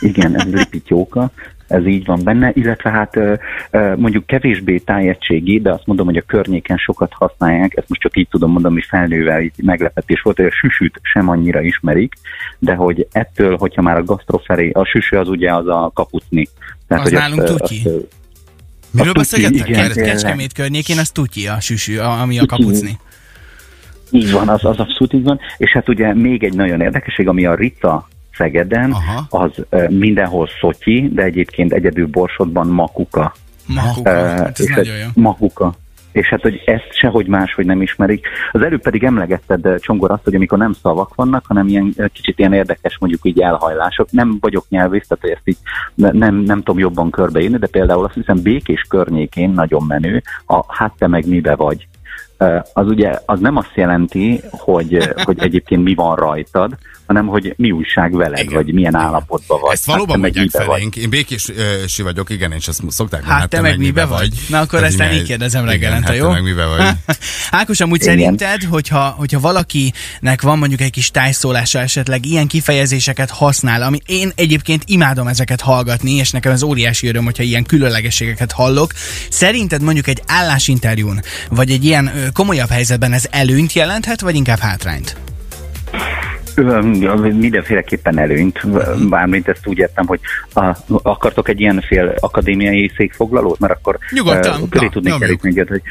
igen, 0.00 0.40
ez 0.40 0.52
lipityóka, 0.52 1.30
ez 1.70 1.86
így 1.86 2.04
van 2.04 2.20
benne, 2.24 2.50
illetve 2.54 2.90
hát 2.90 3.18
mondjuk 3.96 4.26
kevésbé 4.26 4.78
tájegységi, 4.78 5.60
de 5.60 5.70
azt 5.70 5.86
mondom, 5.86 6.06
hogy 6.06 6.16
a 6.16 6.22
környéken 6.26 6.76
sokat 6.76 7.12
használják, 7.12 7.76
ezt 7.76 7.88
most 7.88 8.00
csak 8.00 8.16
így 8.16 8.28
tudom 8.30 8.50
mondani, 8.50 8.74
hogy 8.74 8.86
felnővel 8.88 9.40
így 9.40 9.52
meglepetés 9.62 10.20
volt, 10.20 10.36
hogy 10.36 10.46
a 10.46 10.50
süsüt 10.50 11.00
sem 11.02 11.28
annyira 11.28 11.60
ismerik, 11.60 12.14
de 12.58 12.74
hogy 12.74 13.06
ettől, 13.12 13.56
hogyha 13.56 13.82
már 13.82 13.96
a 13.96 14.04
gasztroferé, 14.04 14.70
a 14.70 14.84
süsű 14.84 15.16
az 15.16 15.28
ugye 15.28 15.54
az 15.54 15.66
a 15.66 15.90
kapucni. 15.94 16.48
Az 16.88 17.02
hogy 17.02 17.12
nálunk 17.12 17.42
azt, 17.42 17.52
ö, 17.52 17.56
tutyi. 17.56 17.82
azt, 17.84 18.06
Miről 18.90 19.12
beszélgettek? 19.12 19.68
igen. 19.68 19.92
Kecskemét 19.92 20.52
környékén 20.52 20.98
az 20.98 21.10
tutyi 21.10 21.46
a 21.46 21.60
süsű, 21.60 21.98
ami 21.98 22.38
a 22.38 22.46
kapucni. 22.46 22.98
Így 24.10 24.32
van, 24.32 24.48
az, 24.48 24.64
az 24.64 24.78
abszolút 24.78 25.12
így 25.12 25.22
van. 25.22 25.40
És 25.56 25.72
hát 25.72 25.88
ugye 25.88 26.14
még 26.14 26.44
egy 26.44 26.54
nagyon 26.54 26.80
érdekesség, 26.80 27.28
ami 27.28 27.46
a 27.46 27.54
Rita 27.54 28.08
Szegeden, 28.40 28.92
Aha. 28.92 29.26
az 29.28 29.52
mindenhol 29.88 30.48
szotyi, 30.60 31.10
de 31.12 31.22
egyébként 31.22 31.72
egyedül 31.72 32.06
Borsodban 32.06 32.66
makuka. 32.66 33.34
Makuka. 33.66 34.10
Hát 34.10 34.58
ez 34.58 34.68
és 34.68 34.74
nagyon 34.74 34.96
jó. 34.96 35.06
Makuka. 35.14 35.74
És 36.12 36.28
hát, 36.28 36.40
hogy 36.40 36.62
ezt 36.64 36.88
sehogy 36.92 37.26
máshogy 37.26 37.66
nem 37.66 37.82
ismerik. 37.82 38.26
Az 38.52 38.62
előbb 38.62 38.82
pedig 38.82 39.04
emlegetted, 39.04 39.80
Csongor, 39.80 40.10
azt, 40.10 40.24
hogy 40.24 40.34
amikor 40.34 40.58
nem 40.58 40.72
szavak 40.72 41.14
vannak, 41.14 41.44
hanem 41.46 41.68
ilyen 41.68 41.94
kicsit 42.12 42.38
ilyen 42.38 42.52
érdekes, 42.52 42.96
mondjuk 42.98 43.24
így 43.24 43.40
elhajlások. 43.40 44.10
Nem 44.10 44.36
vagyok 44.40 44.64
nyelvész, 44.68 45.06
tehát 45.06 45.22
hogy 45.22 45.30
ezt 45.30 45.48
így 45.48 45.58
ne- 45.94 46.10
nem, 46.10 46.34
nem 46.34 46.58
tudom 46.58 46.78
jobban 46.78 47.10
körbeírni, 47.10 47.56
de 47.58 47.66
például 47.66 48.04
azt 48.04 48.14
hiszem 48.14 48.42
Békés 48.42 48.86
környékén 48.88 49.50
nagyon 49.50 49.84
menő, 49.86 50.22
a 50.46 50.74
hát 50.74 50.92
te 50.98 51.06
meg 51.06 51.28
mibe 51.28 51.54
vagy. 51.54 51.88
Az 52.72 52.86
ugye, 52.86 53.18
az 53.26 53.40
nem 53.40 53.56
azt 53.56 53.70
jelenti, 53.74 54.40
hogy, 54.50 55.08
hogy 55.24 55.38
egyébként 55.40 55.82
mi 55.82 55.94
van 55.94 56.16
rajtad, 56.16 56.76
hanem 57.06 57.26
hogy 57.26 57.54
mi 57.56 57.70
újság 57.70 58.12
veled, 58.16 58.38
Igen. 58.38 58.54
vagy 58.54 58.72
milyen 58.72 58.92
Igen. 58.92 59.04
állapotban 59.06 59.60
vagy. 59.60 59.72
Ezt 59.72 59.84
valóban 59.86 60.20
Hát 60.22 60.32
te 60.32 60.40
meg 60.40 60.46
mondják 60.48 60.52
mibe 60.52 60.64
vagy. 60.64 60.74
felénk. 60.74 60.96
Én 60.96 61.10
békési 61.10 62.02
vagyok, 62.02 62.30
igen, 62.30 62.52
és 62.52 62.68
ezt 62.68 62.82
szokták 62.88 63.20
mondani, 63.20 63.40
Hát 63.40 63.50
te 63.50 63.60
meg 63.60 63.78
mibe 63.78 64.04
vagy? 64.04 64.28
Na 64.48 64.60
akkor 64.60 64.84
ezt 64.84 65.00
én 65.00 65.12
így 65.12 65.22
kérdezem 65.22 65.64
reggelente, 65.64 66.06
hát 66.06 66.16
jó? 66.16 66.26
te 66.26 66.32
meg 66.32 66.42
mibe 66.42 66.64
vagy? 66.66 66.86
Ákos, 67.50 67.80
amúgy 67.80 68.02
Igen. 68.02 68.14
szerinted, 68.16 68.62
hogyha, 68.62 69.14
hogyha 69.18 69.40
valakinek 69.40 70.42
van 70.42 70.58
mondjuk 70.58 70.80
egy 70.80 70.90
kis 70.90 71.10
tájszólása 71.10 71.78
esetleg, 71.78 72.26
ilyen 72.26 72.46
kifejezéseket 72.46 73.30
használ, 73.30 73.82
ami 73.82 73.98
én 74.06 74.32
egyébként 74.34 74.82
imádom 74.86 75.26
ezeket 75.26 75.60
hallgatni, 75.60 76.10
és 76.12 76.30
nekem 76.30 76.52
az 76.52 76.62
óriási 76.62 77.08
öröm, 77.08 77.24
hogyha 77.24 77.42
ilyen 77.42 77.64
különlegességeket 77.64 78.52
hallok. 78.52 78.92
Szerinted 79.30 79.82
mondjuk 79.82 80.06
egy 80.06 80.22
állásinterjún, 80.26 81.20
vagy 81.50 81.70
egy 81.70 81.84
ilyen 81.84 82.10
komolyabb 82.32 82.68
helyzetben 82.68 83.12
ez 83.12 83.26
előnyt 83.30 83.72
jelenthet, 83.72 84.20
vagy 84.20 84.34
inkább 84.34 84.58
hátrányt? 84.58 85.16
Mindenféleképpen 87.32 88.18
előnyt, 88.18 88.60
bármint 89.08 89.48
ezt 89.48 89.66
úgy 89.66 89.78
értem, 89.78 90.06
hogy 90.06 90.20
a, 90.54 90.76
akartok 91.02 91.48
egy 91.48 91.60
ilyen 91.60 91.80
fél 91.80 92.14
akadémiai 92.20 92.90
székfoglalót, 92.96 93.58
mert 93.58 93.72
akkor 93.72 93.98
Nyugodtan, 94.10 94.68
köré 94.68 94.84
na, 94.84 94.90
tudnék 94.90 95.12
nyomjuk. 95.18 95.46
elég 95.46 95.68
hogy 95.68 95.82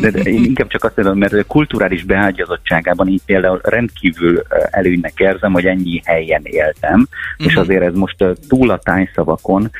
de, 0.00 0.10
de 0.10 0.20
én 0.20 0.44
inkább 0.44 0.68
csak 0.68 0.84
azt 0.84 0.96
mondom, 0.96 1.18
mert 1.18 1.46
kulturális 1.46 2.04
beágyazottságában 2.04 3.08
így 3.08 3.22
például 3.26 3.60
rendkívül 3.62 4.42
előnynek 4.70 5.12
érzem, 5.16 5.52
hogy 5.52 5.66
ennyi 5.66 6.00
helyen 6.04 6.42
éltem, 6.44 7.08
és 7.36 7.54
azért 7.54 7.82
ez 7.82 7.94
most 7.94 8.24
túl 8.48 8.70
a 8.70 8.78
tájszavakon, 8.78 9.70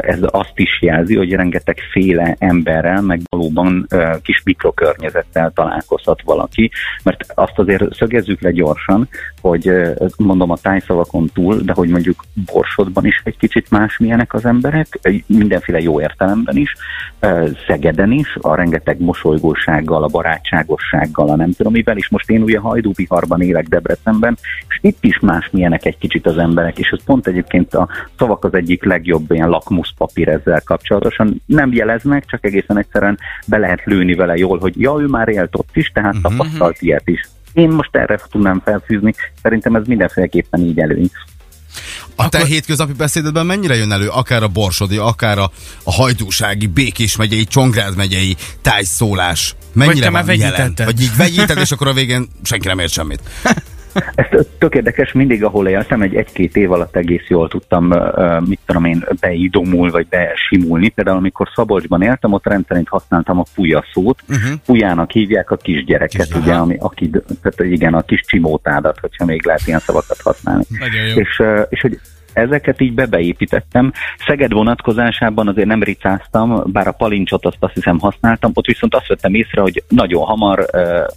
ez 0.00 0.18
azt 0.20 0.52
is 0.54 0.78
jelzi, 0.80 1.16
hogy 1.16 1.32
rengeteg 1.32 1.78
féle 1.92 2.36
emberrel, 2.38 3.02
meg 3.02 3.20
valóban 3.28 3.86
kis 4.22 4.42
mikrokörnyezettel 4.44 5.52
találkozhat 5.54 6.22
valaki, 6.24 6.70
mert 7.02 7.24
azt 7.34 7.58
azért 7.58 7.94
szögezzük 7.94 8.40
le 8.40 8.50
gyorsan, 8.50 9.07
van, 9.40 9.50
hogy 9.50 9.72
mondom 10.16 10.50
a 10.50 10.56
tájszavakon 10.56 11.30
túl, 11.34 11.56
de 11.56 11.72
hogy 11.72 11.88
mondjuk 11.88 12.24
Borsodban 12.52 13.06
is 13.06 13.20
egy 13.24 13.36
kicsit 13.36 13.70
másmilyenek 13.70 14.34
az 14.34 14.44
emberek, 14.44 14.98
mindenféle 15.26 15.80
jó 15.80 16.00
értelemben 16.00 16.56
is, 16.56 16.74
Szegeden 17.66 18.12
is, 18.12 18.36
a 18.40 18.54
rengeteg 18.54 19.00
mosolygósággal, 19.00 20.02
a 20.02 20.06
barátságossággal, 20.06 21.28
a 21.28 21.36
nem 21.36 21.52
tudom 21.52 21.72
mivel, 21.72 21.96
és 21.96 22.08
most 22.08 22.30
én 22.30 22.42
ugye 22.42 22.58
Hajdúbiharban 22.58 23.42
élek 23.42 23.66
Debrecenben, 23.66 24.38
és 24.68 24.78
itt 24.80 25.04
is 25.04 25.18
másmilyenek 25.18 25.84
egy 25.84 25.98
kicsit 25.98 26.26
az 26.26 26.38
emberek, 26.38 26.78
és 26.78 26.90
ez 26.90 27.04
pont 27.04 27.26
egyébként 27.26 27.74
a 27.74 27.88
szavak 28.18 28.44
az 28.44 28.54
egyik 28.54 28.84
legjobb 28.84 29.30
ilyen 29.30 29.48
lakmuszpapír 29.48 30.28
ezzel 30.28 30.62
kapcsolatosan. 30.64 31.42
Nem 31.46 31.72
jeleznek, 31.72 32.24
csak 32.26 32.44
egészen 32.44 32.78
egyszerűen 32.78 33.18
be 33.46 33.58
lehet 33.58 33.84
lőni 33.84 34.14
vele 34.14 34.36
jól, 34.36 34.58
hogy 34.58 34.80
ja, 34.80 34.96
ő 34.98 35.06
már 35.06 35.28
élt 35.28 35.56
ott 35.56 35.70
is, 35.72 35.90
tehát 35.94 36.14
uh-huh. 36.14 36.36
tapasztalt 36.36 36.76
ilyet 36.80 37.08
is. 37.08 37.20
Én 37.52 37.68
most 37.68 37.96
erre 37.96 38.20
tudnám 38.30 38.60
felfűzni, 38.64 39.14
szerintem 39.42 39.74
ez 39.74 39.86
mindenféleképpen 39.86 40.60
így 40.60 40.78
előny. 40.78 41.10
A 42.16 42.28
te 42.28 42.44
hétköznapi 42.44 42.92
beszédedben 42.92 43.46
mennyire 43.46 43.74
jön 43.74 43.92
elő, 43.92 44.08
akár 44.08 44.42
a 44.42 44.48
Borsodi, 44.48 44.96
akár 44.96 45.38
a, 45.38 45.50
a 45.82 45.92
Hajdúsági, 45.92 46.66
Békés 46.66 47.16
megyei, 47.16 47.44
Csongrád 47.44 47.96
megyei 47.96 48.36
tájszólás? 48.62 49.54
Mennyire 49.72 50.04
te 50.04 50.10
már 50.10 50.24
van 50.24 50.38
jelen? 50.38 50.74
Vagy 50.76 51.00
így 51.00 51.16
vegyíted, 51.16 51.58
és 51.58 51.72
akkor 51.72 51.88
a 51.88 51.92
végén 51.92 52.28
senki 52.42 52.66
nem 52.66 52.78
ért 52.78 52.92
semmit. 52.92 53.20
Ez 54.14 54.46
tök 54.58 54.74
érdekes, 54.74 55.12
mindig 55.12 55.44
ahol 55.44 55.68
éltem, 55.68 56.02
egy 56.02 56.14
egy-két 56.14 56.56
év 56.56 56.72
alatt 56.72 56.96
egész 56.96 57.26
jól 57.28 57.48
tudtam, 57.48 57.92
mit 58.46 58.58
tudom 58.66 58.84
én, 58.84 59.06
beidomul, 59.20 59.90
vagy 59.90 60.06
besimulni. 60.08 60.88
Például 60.88 61.16
amikor 61.16 61.48
Szabolcsban 61.54 62.02
éltem, 62.02 62.32
ott 62.32 62.46
rendszerint 62.46 62.88
használtam 62.88 63.38
a 63.38 63.44
puja 63.54 63.84
szót. 63.92 64.22
Uh-huh. 64.28 64.58
Pujának 64.66 65.10
hívják 65.10 65.50
a 65.50 65.56
kisgyereket, 65.56 66.20
Kisgyerek. 66.22 66.42
ugye, 66.42 66.54
ami, 66.54 66.76
aki, 66.78 67.10
tehát 67.42 67.72
igen, 67.72 67.94
a 67.94 68.02
kis 68.02 68.20
csimótádat, 68.26 68.98
hogyha 68.98 69.24
még 69.24 69.46
lehet 69.46 69.66
ilyen 69.66 69.78
szavakat 69.78 70.20
használni. 70.22 70.64
Nagyon 70.78 71.06
jó. 71.06 71.16
És, 71.16 71.42
és 71.68 71.80
hogy 71.80 71.98
ezeket 72.38 72.80
így 72.80 72.94
bebeépítettem. 72.94 73.92
Szeged 74.26 74.52
vonatkozásában 74.52 75.48
azért 75.48 75.66
nem 75.66 75.82
ricáztam, 75.82 76.62
bár 76.66 76.86
a 76.86 76.92
palincsot 76.92 77.46
azt 77.46 77.56
azt 77.60 77.74
hiszem 77.74 77.98
használtam, 77.98 78.50
ott 78.54 78.66
viszont 78.66 78.94
azt 78.94 79.06
vettem 79.06 79.34
észre, 79.34 79.60
hogy 79.60 79.82
nagyon 79.88 80.24
hamar 80.24 80.66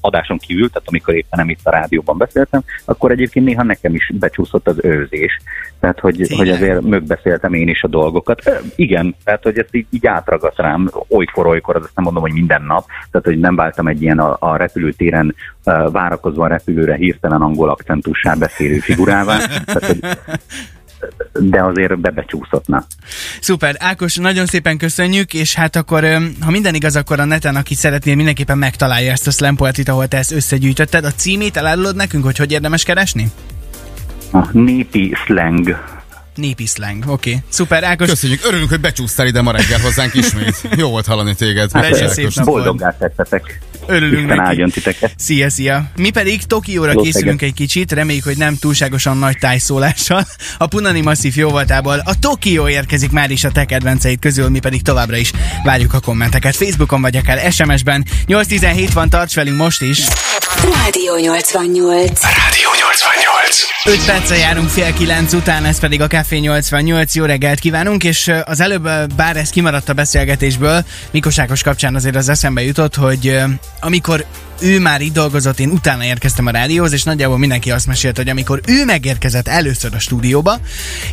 adáson 0.01 0.37
kívül, 0.37 0.69
tehát 0.69 0.87
amikor 0.87 1.15
éppen 1.15 1.39
nem 1.39 1.49
itt 1.49 1.59
a 1.63 1.71
rádióban 1.71 2.17
beszéltem, 2.17 2.61
akkor 2.85 3.11
egyébként 3.11 3.45
néha 3.45 3.63
nekem 3.63 3.95
is 3.95 4.11
becsúszott 4.19 4.67
az 4.67 4.77
őzés. 4.81 5.41
Tehát, 5.79 5.99
hogy, 5.99 6.15
Tényleg? 6.15 6.37
hogy 6.37 6.49
azért 6.49 6.81
mögbeszéltem 6.81 7.53
én 7.53 7.67
is 7.67 7.83
a 7.83 7.87
dolgokat. 7.87 8.47
Ö, 8.47 8.51
igen, 8.75 9.15
tehát, 9.23 9.43
hogy 9.43 9.57
ezt 9.57 9.75
így, 9.75 9.85
így 9.89 10.07
átragadt 10.07 10.57
rám 10.57 10.89
olykor-olykor, 11.09 11.75
az 11.75 11.83
azt 11.83 11.95
nem 11.95 12.03
mondom, 12.03 12.21
hogy 12.21 12.33
minden 12.33 12.61
nap, 12.61 12.85
tehát, 13.11 13.27
hogy 13.27 13.39
nem 13.39 13.55
váltam 13.55 13.87
egy 13.87 14.01
ilyen 14.01 14.19
a, 14.19 14.37
a 14.39 14.55
repülőtéren 14.55 15.35
várakozva 15.91 16.43
a 16.43 16.47
repülőre 16.47 16.95
hirtelen 16.95 17.41
angol 17.41 17.69
akcentussá 17.69 18.33
beszélő 18.33 18.79
figurává. 18.79 19.37
Tehát, 19.65 19.85
hogy 19.85 19.99
de 21.33 21.63
azért 21.63 21.99
bebecsúszott, 21.99 22.67
na. 22.67 22.85
Szuper, 23.41 23.75
Ákos, 23.79 24.15
nagyon 24.15 24.45
szépen 24.45 24.77
köszönjük, 24.77 25.33
és 25.33 25.55
hát 25.55 25.75
akkor, 25.75 26.03
ha 26.41 26.51
minden 26.51 26.75
igaz, 26.75 26.95
akkor 26.95 27.19
a 27.19 27.25
neten, 27.25 27.55
aki 27.55 27.75
szeretné, 27.75 28.15
mindenképpen 28.15 28.57
megtalálja 28.57 29.11
ezt 29.11 29.27
a 29.27 29.31
slam 29.31 29.55
poetit, 29.55 29.89
ahol 29.89 30.07
te 30.07 30.17
ezt 30.17 30.31
összegyűjtötted. 30.31 31.05
A 31.05 31.11
címét 31.11 31.57
elárulod 31.57 31.95
nekünk, 31.95 32.23
hogy 32.23 32.37
hogy 32.37 32.51
érdemes 32.51 32.83
keresni? 32.83 33.31
A 34.31 34.47
népi 34.51 35.13
slang. 35.25 35.77
Népi 36.35 36.65
slang, 36.65 37.03
oké. 37.07 37.29
Okay. 37.29 37.43
Szuper, 37.49 37.83
Ákos, 37.83 38.07
Köszönjük, 38.09 38.45
örülünk, 38.45 38.69
hogy 38.69 38.79
becsúsztál 38.79 39.27
ide 39.27 39.41
ma 39.41 39.51
reggel 39.51 39.79
hozzánk 39.79 40.13
ismét. 40.13 40.67
Jó 40.81 40.89
volt 40.89 41.05
hallani 41.05 41.35
téged. 41.35 41.71
Volt. 41.71 42.43
Boldoggá 42.43 42.97
tettetek. 42.97 43.59
Örülünk 43.87 44.29
Isten 44.29 44.57
neki. 44.57 44.71
titeket. 44.71 45.13
Szia, 45.17 45.49
szia! 45.49 45.91
Mi 45.95 46.09
pedig 46.09 46.43
Tokióra 46.43 46.95
készülünk 46.95 47.41
egy 47.41 47.53
kicsit, 47.53 47.91
reméljük, 47.91 48.23
hogy 48.23 48.37
nem 48.37 48.57
túlságosan 48.57 49.17
nagy 49.17 49.37
tájszólással. 49.37 50.27
A 50.57 50.67
Punani 50.67 51.01
Masszív 51.01 51.37
jóvoltából 51.37 52.01
a 52.05 52.19
Tokió 52.19 52.67
érkezik 52.67 53.11
már 53.11 53.31
is 53.31 53.43
a 53.43 53.51
te 53.51 53.65
kedvenceid 53.65 54.19
közül, 54.19 54.49
mi 54.49 54.59
pedig 54.59 54.81
továbbra 54.81 55.15
is 55.15 55.31
várjuk 55.63 55.93
a 55.93 55.99
kommenteket. 55.99 56.55
Facebookon 56.55 57.01
vagy 57.01 57.15
akár 57.15 57.51
SMS-ben. 57.51 58.05
817 58.25 58.93
van, 58.93 59.09
tarts 59.09 59.35
velünk 59.35 59.57
most 59.57 59.81
is! 59.81 59.99
Rádió 60.63 61.17
88. 61.17 62.21
Rádió 62.21 62.69
88. 62.79 63.63
5 63.83 64.05
perccel 64.05 64.37
járunk 64.37 64.69
fél 64.69 64.93
kilenc 64.93 65.33
után, 65.33 65.65
ez 65.65 65.79
pedig 65.79 66.01
a 66.01 66.07
Café 66.07 66.37
88. 66.37 67.15
Jó 67.15 67.25
reggelt 67.25 67.59
kívánunk, 67.59 68.03
és 68.03 68.31
az 68.43 68.59
előbb, 68.59 68.89
bár 69.15 69.37
ez 69.37 69.49
kimaradt 69.49 69.89
a 69.89 69.93
beszélgetésből, 69.93 70.85
Mikos 71.11 71.39
Ákos 71.39 71.63
kapcsán 71.63 71.95
azért 71.95 72.15
az 72.15 72.29
eszembe 72.29 72.63
jutott, 72.63 72.95
hogy 72.95 73.39
amikor 73.79 74.25
ő 74.61 74.79
már 74.79 75.01
itt 75.01 75.13
dolgozott, 75.13 75.59
én 75.59 75.69
utána 75.69 76.03
érkeztem 76.03 76.45
a 76.45 76.51
rádióhoz, 76.51 76.93
és 76.93 77.03
nagyjából 77.03 77.37
mindenki 77.37 77.71
azt 77.71 77.87
mesélt, 77.87 78.17
hogy 78.17 78.29
amikor 78.29 78.61
ő 78.65 78.85
megérkezett 78.85 79.47
először 79.47 79.95
a 79.95 79.99
stúdióba, 79.99 80.59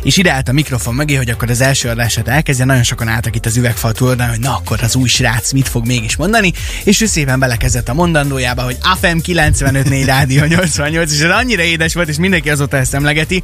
és 0.03 0.17
ide 0.17 0.31
állt 0.31 0.47
a 0.47 0.51
mikrofon 0.51 0.95
mögé, 0.95 1.15
hogy 1.15 1.29
akkor 1.29 1.49
az 1.49 1.61
első 1.61 1.89
adását 1.89 2.27
elkezdje, 2.27 2.65
nagyon 2.65 2.83
sokan 2.83 3.07
álltak 3.07 3.35
itt 3.35 3.45
az 3.45 3.57
üvegfal 3.57 3.91
túloldalán, 3.91 4.31
hogy 4.31 4.39
na 4.39 4.55
akkor 4.55 4.79
az 4.83 4.95
új 4.95 5.07
srác 5.07 5.51
mit 5.51 5.67
fog 5.67 5.85
mégis 5.85 6.15
mondani, 6.15 6.53
és 6.83 7.01
ő 7.01 7.05
szépen 7.05 7.39
belekezdett 7.39 7.89
a 7.89 7.93
mondandójába, 7.93 8.61
hogy 8.61 8.77
AFM 8.81 9.17
95.4 9.23 10.03
Rádió 10.05 10.43
88, 10.43 11.11
és 11.13 11.19
ez 11.19 11.31
annyira 11.31 11.63
édes 11.63 11.93
volt, 11.93 12.09
és 12.09 12.17
mindenki 12.17 12.49
azóta 12.49 12.77
ezt 12.77 12.93
emlegeti. 12.93 13.43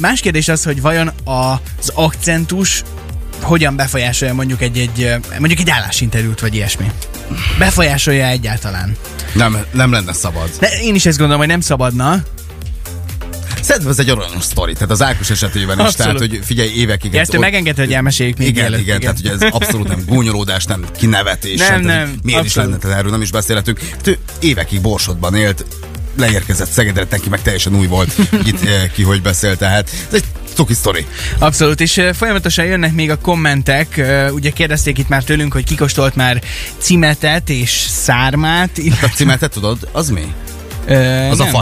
Más 0.00 0.20
kérdés 0.20 0.48
az, 0.48 0.64
hogy 0.64 0.80
vajon 0.80 1.12
az 1.24 1.90
akcentus 1.94 2.82
hogyan 3.46 3.76
befolyásolja 3.76 4.34
mondjuk 4.34 4.62
egy, 4.62 4.78
egy 4.78 5.14
mondjuk 5.38 5.60
egy 5.60 5.70
állásinterjút, 5.70 6.40
vagy 6.40 6.54
ilyesmi. 6.54 6.90
Befolyásolja 7.58 8.26
egyáltalán. 8.26 8.96
Nem, 9.32 9.64
nem 9.72 9.92
lenne 9.92 10.12
szabad. 10.12 10.50
De 10.60 10.68
én 10.82 10.94
is 10.94 11.06
ezt 11.06 11.16
gondolom, 11.18 11.40
hogy 11.40 11.50
nem 11.50 11.60
szabadna. 11.60 12.22
Szerintem 13.62 13.90
ez 13.90 13.98
egy 13.98 14.08
aranyos 14.08 14.44
sztori, 14.44 14.72
tehát 14.72 14.90
az 14.90 15.02
Ákos 15.02 15.30
esetében 15.30 15.78
is, 15.78 15.84
Abszolút. 15.84 16.18
tehát 16.18 16.30
hogy 16.30 16.40
figyelj, 16.44 16.68
évekig... 16.76 17.12
Ja, 17.12 17.20
ezt 17.20 17.34
ő 17.34 17.38
ott- 17.38 17.76
hogy 17.76 17.92
elmeséljük 17.92 18.38
még 18.38 18.48
igen, 18.48 18.62
mielőtt, 18.62 18.80
igen, 18.80 19.00
tehát 19.00 19.18
ugye 19.18 19.30
ez 19.30 19.42
abszolút 19.50 19.88
nem 19.88 20.02
gúnyolódás, 20.06 20.64
nem 20.64 20.84
kinevetés. 20.98 21.58
Nem, 21.58 21.68
tehát, 21.68 21.82
nem, 21.82 22.08
hogy 22.08 22.18
Miért 22.22 22.44
is 22.44 22.46
abszolút. 22.46 22.68
lenne, 22.70 22.80
tehát 22.82 22.98
erről 22.98 23.10
nem 23.10 23.22
is 23.22 23.30
beszélhetünk. 23.30 23.80
Ő 24.04 24.18
évekig 24.40 24.80
Borsodban 24.80 25.34
élt, 25.34 25.64
leérkezett 26.16 26.70
Szegedre, 26.70 27.06
neki 27.10 27.28
meg 27.28 27.42
teljesen 27.42 27.74
új 27.76 27.86
volt, 27.86 28.14
itt 28.44 28.64
eh, 28.64 28.90
ki 28.92 29.02
hogy 29.02 29.22
beszél, 29.22 29.56
tehát 29.56 29.90
ez 30.08 30.14
egy 30.14 30.24
cuki 30.54 30.74
sztori. 30.74 31.06
Abszolút, 31.38 31.80
és 31.80 31.96
ö, 31.96 32.12
folyamatosan 32.12 32.64
jönnek 32.64 32.92
még 32.92 33.10
a 33.10 33.18
kommentek. 33.18 33.96
Ö, 33.96 34.28
Ugye 34.30 34.50
kérdezték 34.50 34.98
itt 34.98 35.08
már 35.08 35.24
tőlünk, 35.24 35.52
hogy 35.52 35.64
kikóstolt 35.64 36.14
már 36.14 36.42
cimetet 36.78 37.50
és 37.50 37.70
szármát. 37.88 38.70
A 39.02 39.06
cimetet 39.14 39.50
tudod, 39.52 39.88
az 39.92 40.08
mi? 40.08 40.32
Ö, 40.86 40.94
Az 41.28 41.40
a 41.40 41.44
nem. 41.44 41.52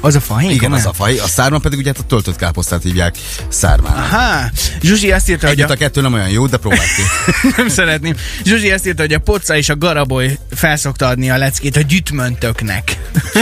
Az 0.00 0.14
a 0.14 0.20
fahéj? 0.20 0.52
Igen, 0.52 0.72
az 0.72 0.86
a 0.86 0.92
fahéj. 0.92 1.18
A 1.18 1.26
szárma 1.26 1.58
pedig 1.58 1.78
ugye 1.78 1.88
hát 1.88 1.98
a 1.98 2.06
töltött 2.06 2.36
káposztát 2.36 2.82
hívják 2.82 3.16
szármának. 3.48 4.06
Há, 4.06 4.50
Zsuzsi 4.82 5.12
azt 5.12 5.30
írta, 5.30 5.46
hogy 5.46 5.56
Együtt 5.56 5.70
a... 5.70 5.72
a 5.72 5.76
kettő 5.76 6.00
nem 6.00 6.12
olyan 6.12 6.28
jó, 6.28 6.46
de 6.46 6.56
próbáld 6.56 6.88
ki. 6.96 7.02
nem 7.56 7.68
szeretném. 7.68 8.14
Zsuzsi 8.44 8.70
azt 8.70 8.86
írta, 8.86 9.02
hogy 9.02 9.12
a 9.12 9.18
poca 9.18 9.56
és 9.56 9.68
a 9.68 9.76
garaboly 9.76 10.38
felszokta 10.50 11.06
adni 11.06 11.30
a 11.30 11.36
leckét 11.36 11.76
a 11.76 11.80
gyütmöntöknek. 11.80 12.98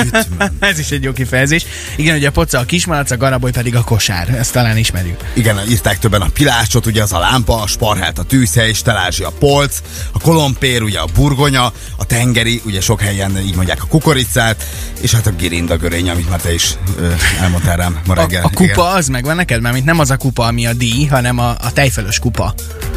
Ez 0.58 0.78
is 0.78 0.90
egy 0.90 1.02
jó 1.02 1.12
kifejezés. 1.12 1.64
Igen, 1.96 2.14
hogy 2.14 2.24
a 2.24 2.30
poca 2.30 2.58
a 2.58 2.64
kismalac, 2.64 3.10
a 3.10 3.16
garaboly 3.16 3.50
pedig 3.50 3.76
a 3.76 3.84
kosár. 3.84 4.28
Ezt 4.28 4.52
talán 4.52 4.76
ismerjük. 4.76 5.20
Igen, 5.32 5.60
írták 5.68 5.98
többen 5.98 6.20
a 6.20 6.28
pilácsot, 6.28 6.86
ugye 6.86 7.02
az 7.02 7.12
a 7.12 7.18
lámpa, 7.18 7.62
a 7.62 7.66
sparhát 7.66 8.18
a 8.18 8.22
tűzhely, 8.22 8.72
stelázsi 8.72 9.22
a 9.22 9.30
polc, 9.30 9.78
a 10.12 10.18
kolompér, 10.18 10.82
ugye 10.82 10.98
a 10.98 11.06
burgonya, 11.14 11.72
a 11.96 12.04
tengeri, 12.04 12.60
ugye 12.64 12.80
sok 12.80 13.00
helyen 13.00 13.38
így 13.38 13.54
mondják 13.54 13.82
a 13.82 13.86
kukoricát, 13.86 14.64
és 15.00 15.12
hát 15.12 15.26
a 15.26 15.30
girinda 15.30 15.76
görény, 15.76 16.10
amit 16.10 16.30
már 16.30 16.40
te 16.46 16.52
is 16.52 16.74
ö, 16.98 17.12
elmondtál 17.40 17.76
rám 17.76 17.98
ma 18.06 18.12
A, 18.12 18.16
reggel. 18.16 18.44
a 18.44 18.50
kupa 18.54 18.88
az 18.88 19.08
megvan 19.08 19.36
neked? 19.36 19.60
Mert 19.60 19.84
nem 19.84 19.98
az 19.98 20.10
a 20.10 20.16
kupa, 20.16 20.44
ami 20.46 20.66
a 20.66 20.72
díj, 20.72 21.04
hanem 21.06 21.38
a, 21.38 21.48
a 21.50 21.72
tejfölös 21.72 22.18
kupa. 22.18 22.54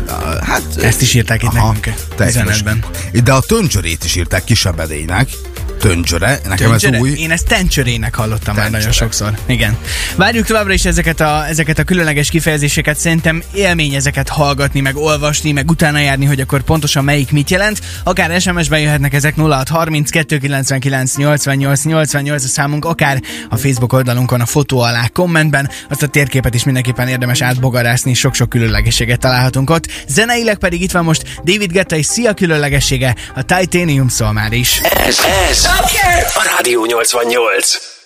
Igen. 0.08 0.42
Hát, 0.42 0.62
Ezt 0.82 1.02
is 1.02 1.14
írták 1.14 1.44
itt 1.44 1.52
nekünk 1.52 1.94
teljesen. 2.16 2.48
üzenetben. 2.48 2.84
De 3.24 3.34
a 3.34 3.40
töncsörét 3.42 4.04
is 4.04 4.16
írták 4.16 4.44
kisebb 4.44 4.80
edénynek. 4.80 5.30
Töncsöre, 5.80 6.40
nekem 6.48 6.72
ez 6.72 6.82
Töncsöre? 6.82 7.00
új. 7.00 7.12
Én 7.12 7.32
ezt 7.32 7.48
tencsörének 7.48 8.16
hallottam 8.16 8.56
már 8.56 8.72
nagyon 8.72 8.82
Tencsöre. 8.82 9.06
sokszor. 9.06 9.38
Igen. 9.46 9.78
Várjuk 10.16 10.46
továbbra 10.46 10.74
is 10.74 10.86
ezeket 10.86 11.20
a, 11.20 11.48
ezeket 11.48 11.80
a 11.80 11.84
különleges 11.84 12.30
kifejezéseket. 12.30 12.98
Szerintem 12.98 13.44
élmény 13.54 13.94
ezeket 13.94 14.30
hallgatni, 14.30 14.80
meg 14.80 14.96
olvasni, 14.96 15.52
meg 15.52 15.70
utána 15.70 16.00
járni, 16.00 16.26
hogy 16.26 16.40
akkor 16.40 16.62
pontosan 16.62 17.04
melyik 17.04 17.32
mit 17.32 17.50
jelent. 17.50 17.80
Akár 18.04 18.42
SMS-ben 18.42 18.80
jöhetnek 18.80 19.14
ezek 19.14 19.36
0630 19.36 20.10
299 20.10 21.16
88 21.16 21.84
88 21.84 22.44
a 22.44 22.48
számunk, 22.48 22.86
akár 22.86 23.22
a 23.50 23.58
Facebook 23.58 23.94
oldalunkon 23.94 24.42
a 24.42 24.46
fotó 24.46 24.80
alá 24.80 25.08
kommentben. 25.08 25.70
Azt 25.90 26.04
a 26.04 26.08
térképet 26.08 26.54
is 26.54 26.64
mindenképpen 26.64 27.08
érdemes 27.08 27.42
átbogarászni, 27.42 28.14
sok-sok 28.14 28.50
különlegességet 28.50 29.20
találhatunk 29.20 29.70
ott. 29.70 29.88
Zeneileg 30.08 30.58
pedig 30.58 30.82
itt 30.82 30.92
van 30.92 31.04
most 31.04 31.24
David 31.44 31.72
Guetta 31.72 31.96
és 31.96 32.06
Szia 32.06 32.34
különlegessége, 32.34 33.16
a 33.36 33.44
Titanium 33.44 34.08
szól 34.08 34.32
már 34.34 34.54
is. 34.54 34.80
Ez, 34.80 35.20
ez 35.50 35.69
a 36.36 36.44
Rádió 36.44 36.82
88. 36.82 37.99